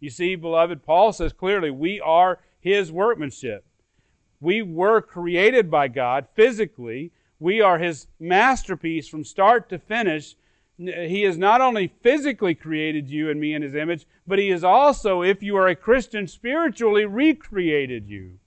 [0.00, 3.64] You see, beloved, Paul says clearly, we are his workmanship.
[4.40, 7.12] We were created by God physically.
[7.38, 10.34] We are his masterpiece from start to finish.
[10.82, 14.64] He has not only physically created you and me in his image, but he has
[14.64, 18.38] also, if you are a Christian, spiritually recreated you.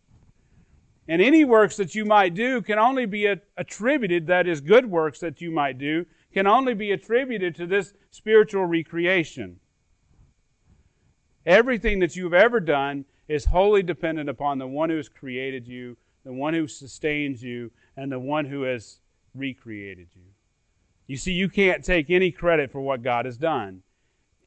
[1.07, 3.27] And any works that you might do can only be
[3.57, 7.93] attributed, that is, good works that you might do, can only be attributed to this
[8.09, 9.59] spiritual recreation.
[11.45, 15.95] Everything that you've ever done is wholly dependent upon the one who has created you,
[16.23, 19.01] the one who sustains you, and the one who has
[19.35, 20.32] recreated you.
[21.07, 23.81] You see, you can't take any credit for what God has done.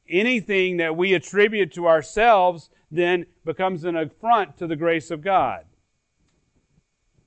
[0.09, 5.65] Anything that we attribute to ourselves then becomes an affront to the grace of God.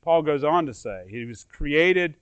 [0.02, 2.14] Paul goes on to say, He was created,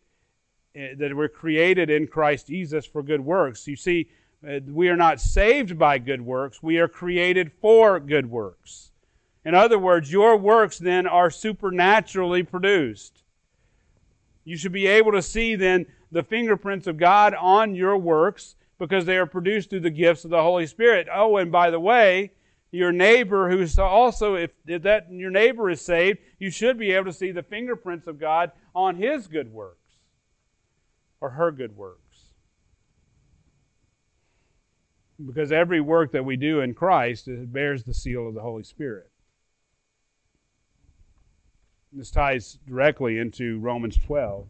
[0.75, 3.67] eh, that we're created in Christ Jesus for good works.
[3.67, 4.09] You see,
[4.47, 8.91] uh, we are not saved by good works, we are created for good works.
[9.45, 13.23] In other words, your works then are supernaturally produced.
[14.45, 19.05] You should be able to see then the fingerprints of God on your works because
[19.05, 21.09] they are produced through the gifts of the Holy Spirit.
[21.13, 22.33] Oh, and by the way,
[22.71, 27.13] your neighbor who's also if, that your neighbor is saved, you should be able to
[27.13, 29.79] see the fingerprints of God on his good works
[31.21, 32.03] or her good works.
[35.25, 39.11] Because every work that we do in Christ bears the seal of the Holy Spirit.
[41.93, 44.47] This ties directly into Romans 12.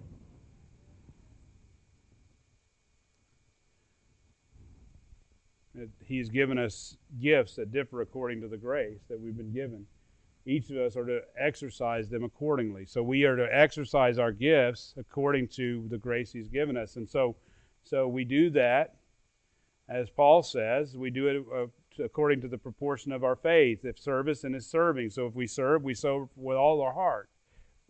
[6.05, 9.87] He's given us gifts that differ according to the grace that we've been given.
[10.47, 12.87] Each of us are to exercise them accordingly.
[12.87, 16.97] So we are to exercise our gifts according to the grace He's given us.
[16.97, 17.37] And so,
[17.83, 18.95] so we do that
[19.89, 23.85] as Paul says, we do it uh, according to the proportion of our faith.
[23.85, 25.11] If service, and is serving.
[25.11, 27.31] So if we serve, we serve with all our heart.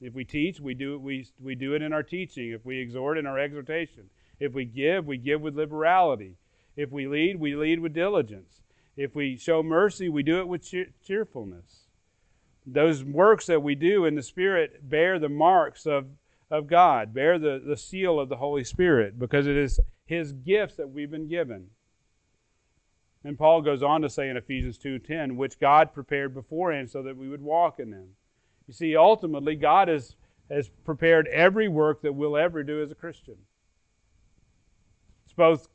[0.01, 2.51] If we teach, we do we, we do it in our teaching.
[2.51, 4.11] If we exhort, in our exhortation.
[4.39, 6.37] If we give, we give with liberality.
[6.79, 8.61] If we lead, we lead with diligence.
[8.97, 11.89] If we show mercy, we do it with cheer- cheerfulness.
[12.65, 16.07] Those works that we do in the Spirit bear the marks of,
[16.53, 20.77] of God, bear the, the seal of the Holy Spirit, because it is His gifts
[20.77, 21.67] that we've been given.
[23.25, 27.17] And Paul goes on to say in Ephesians 2:10, which God prepared beforehand so that
[27.17, 28.11] we would walk in them.
[28.69, 30.15] You see, ultimately, God has,
[30.49, 33.35] has prepared every work that we'll ever do as a Christian.
[35.25, 35.69] It's both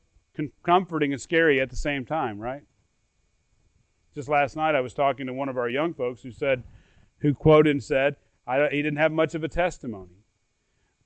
[0.64, 2.64] comforting and scary at the same time, right?
[4.16, 6.64] Just last night, I was talking to one of our young folks who said,
[7.20, 8.16] who quoted and said,
[8.48, 10.26] he didn't have much of a testimony.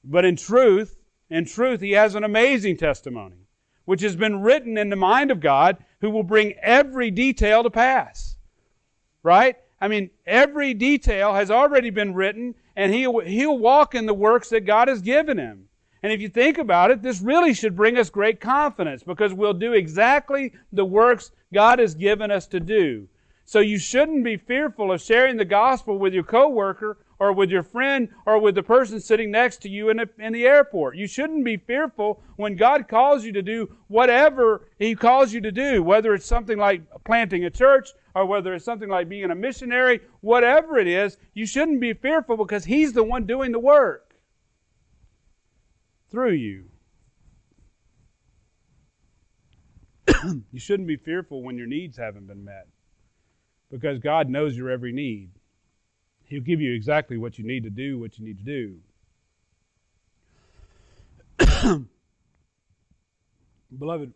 [0.04, 0.98] But in truth,
[1.30, 3.48] in truth, he has an amazing testimony
[3.88, 7.70] which has been written in the mind of God, who will bring every detail to
[7.70, 8.36] pass.
[9.24, 9.56] Right?
[9.80, 14.50] I mean, every detail has already been written, and he'll, he'll walk in the works
[14.50, 15.66] that God has given him.
[16.04, 19.54] And if you think about it, this really should bring us great confidence because we'll
[19.54, 23.08] do exactly the works God has given us to do.
[23.45, 27.64] So you shouldn't be fearful of sharing the gospel with your coworker or with your
[27.64, 30.98] friend or with the person sitting next to you in the, in the airport.
[30.98, 35.52] You shouldn't be fearful when God calls you to do whatever He calls you to
[35.52, 39.36] do, whether it's something like planting a church or whether it's something like being a
[39.36, 44.07] missionary, whatever it is, you shouldn't be fearful because He's the one doing the work
[46.10, 46.66] through you.
[50.51, 52.68] you shouldn't be fearful when your needs haven't been met
[53.70, 55.32] because God knows your every need.
[56.24, 58.80] He'll give you exactly what you need to do, what you need to
[61.39, 61.86] do.
[63.78, 64.14] Beloved,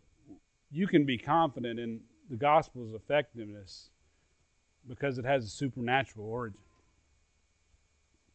[0.70, 3.90] you can be confident in the gospel's effectiveness
[4.88, 6.60] because it has a supernatural origin.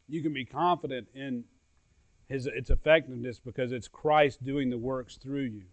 [0.07, 1.43] You can be confident in
[2.29, 5.63] his, its effectiveness because it's Christ doing the works through you.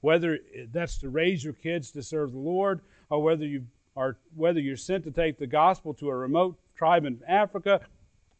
[0.00, 0.38] Whether
[0.70, 2.80] that's to raise your kids to serve the Lord,
[3.10, 7.04] or whether you are whether you're sent to take the gospel to a remote tribe
[7.04, 7.80] in Africa,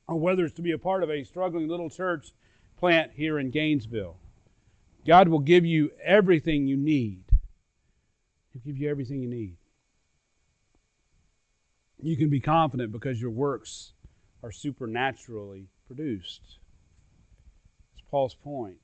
[0.06, 2.32] or whether it's to be a part of a struggling little church
[2.78, 4.16] plant here in Gainesville.
[5.04, 7.24] God will give you everything you need.
[8.52, 9.56] He'll give you everything you need.
[12.00, 13.94] You can be confident because your works
[14.44, 16.58] are supernaturally produced.
[18.10, 18.78] Paul's point.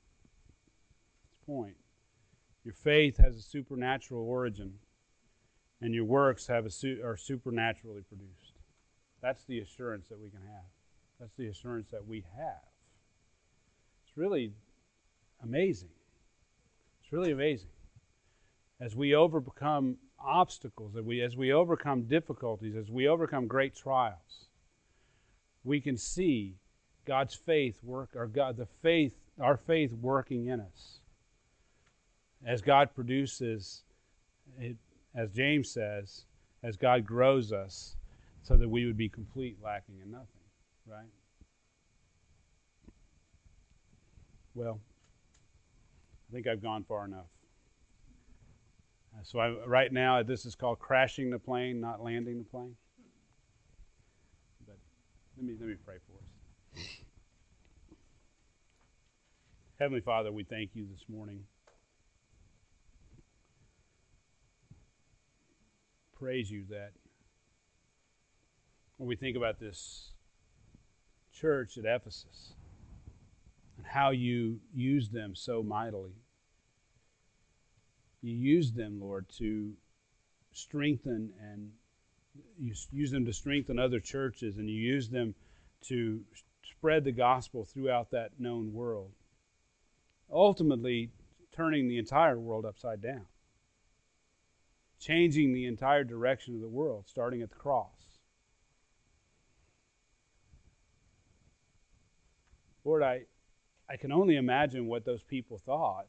[1.45, 1.75] Point.
[2.63, 4.73] Your faith has a supernatural origin,
[5.81, 8.53] and your works have a su- are supernaturally produced.
[9.21, 10.65] That's the assurance that we can have.
[11.19, 12.63] That's the assurance that we have.
[14.03, 14.53] It's really
[15.43, 15.89] amazing.
[17.01, 17.69] It's really amazing.
[18.79, 24.47] As we overcome obstacles, as we, as we overcome difficulties, as we overcome great trials,
[25.63, 26.55] we can see
[27.05, 30.99] God's faith work, or God, the faith, our faith working in us.
[32.45, 33.83] As God produces,
[34.59, 34.75] it,
[35.15, 36.25] as James says,
[36.63, 37.95] as God grows us,
[38.43, 40.27] so that we would be complete, lacking in nothing,
[40.87, 41.09] right?
[44.53, 44.79] Well,
[46.29, 47.25] I think I've gone far enough.
[49.15, 52.75] Uh, so I, right now, this is called crashing the plane, not landing the plane.
[54.65, 54.77] But
[55.37, 56.14] let me let me pray for.
[59.79, 61.43] Heavenly Father, we thank you this morning.
[66.17, 66.91] Praise you that
[68.97, 70.13] when we think about this
[71.33, 72.53] church at Ephesus
[73.77, 76.13] and how you used them so mightily,
[78.21, 79.73] you used them, Lord, to
[80.53, 81.71] strengthen and
[82.57, 85.35] you use them to strengthen other churches and you use them
[85.87, 86.21] to
[86.71, 89.11] spread the gospel throughout that known world
[90.31, 91.11] ultimately
[91.51, 93.25] turning the entire world upside down,
[94.99, 98.19] changing the entire direction of the world, starting at the cross.
[102.83, 103.21] Lord, I,
[103.89, 106.07] I can only imagine what those people thought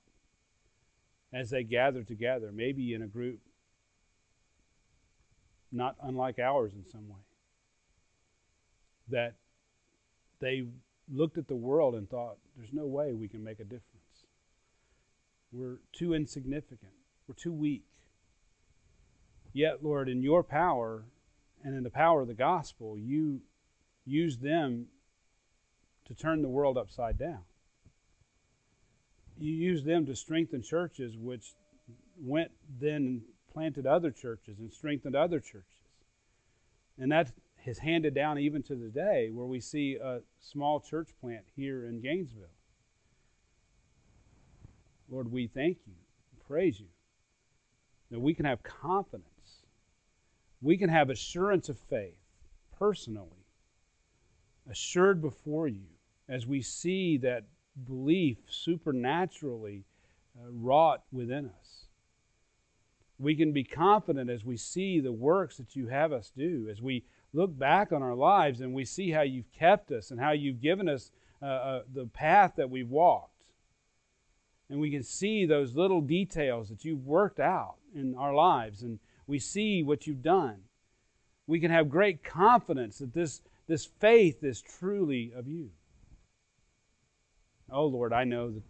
[1.33, 3.41] as they gathered together, maybe in a group
[5.73, 7.17] not unlike ours in some way.
[9.09, 9.35] That
[10.41, 10.67] they
[11.13, 14.27] looked at the world and thought, there's no way we can make a difference.
[15.53, 16.93] We're too insignificant.
[17.27, 17.85] We're too weak.
[19.53, 21.05] Yet, Lord, in your power
[21.65, 23.41] and in the power of the gospel, you
[24.05, 24.87] use them
[26.07, 27.41] to turn the world upside down.
[29.39, 31.55] You use them to strengthen churches, which
[32.19, 33.23] went then and
[33.53, 35.65] planted other churches and strengthened other churches.
[36.99, 37.33] And that
[37.67, 41.87] has handed down even to the day where we see a small church plant here
[41.87, 42.45] in Gainesville.
[45.11, 45.95] Lord, we thank you,
[46.47, 46.87] praise you,
[48.11, 49.27] that we can have confidence.
[50.63, 52.19] We can have assurance of faith
[52.79, 53.47] personally,
[54.71, 55.87] assured before you,
[56.29, 57.45] as we see that
[57.87, 59.85] belief supernaturally
[60.39, 61.87] uh, wrought within us.
[63.19, 66.83] We can be confident as we see the works that you have us do, as
[66.83, 67.05] we
[67.37, 70.61] look back on our lives and we see how you've kept us and how you've
[70.61, 71.11] given us
[71.43, 73.33] uh, uh, the path that we've walked.
[74.71, 78.99] And we can see those little details that you've worked out in our lives and
[79.27, 80.57] we see what you've done.
[81.47, 85.71] We can have great confidence that this, this faith is truly of you.
[87.71, 88.63] Oh lord i know that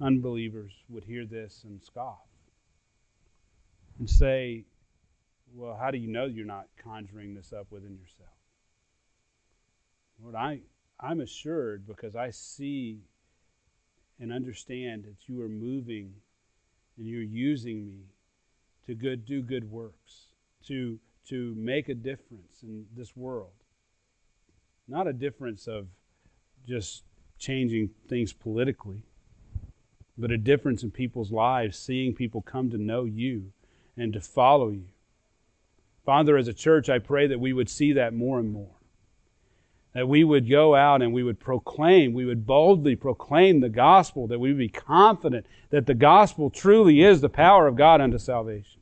[0.00, 2.26] unbelievers would hear this and scoff
[3.98, 4.64] and say
[5.54, 8.30] well how do you know you're not conjuring this up within yourself
[10.22, 10.60] lord i
[11.00, 13.00] i'm assured because i see
[14.20, 16.12] and understand that you are moving
[16.98, 18.04] and you're using me
[18.86, 20.26] to good do good works,
[20.66, 20.98] to
[21.28, 23.52] to make a difference in this world.
[24.88, 25.86] Not a difference of
[26.66, 27.04] just
[27.38, 29.02] changing things politically,
[30.18, 33.52] but a difference in people's lives, seeing people come to know you
[33.96, 34.88] and to follow you.
[36.04, 38.80] Father, as a church, I pray that we would see that more and more
[39.92, 44.26] that we would go out and we would proclaim, we would boldly proclaim the gospel,
[44.28, 48.18] that we would be confident that the gospel truly is the power of God unto
[48.18, 48.80] salvation.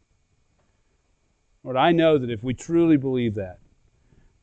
[1.64, 3.58] Lord, I know that if we truly believe that,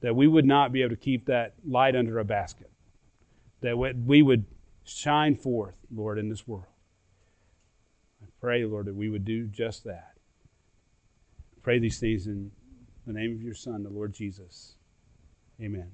[0.02, 2.72] that we would not be able to keep that light under a basket,
[3.62, 4.46] that we would
[4.84, 6.66] shine forth, Lord, in this world.
[8.22, 10.14] I pray, Lord, that we would do just that.
[11.56, 12.52] I pray these things in
[13.06, 14.76] The name of your Son, the Lord Jesus.
[15.62, 15.92] Amen.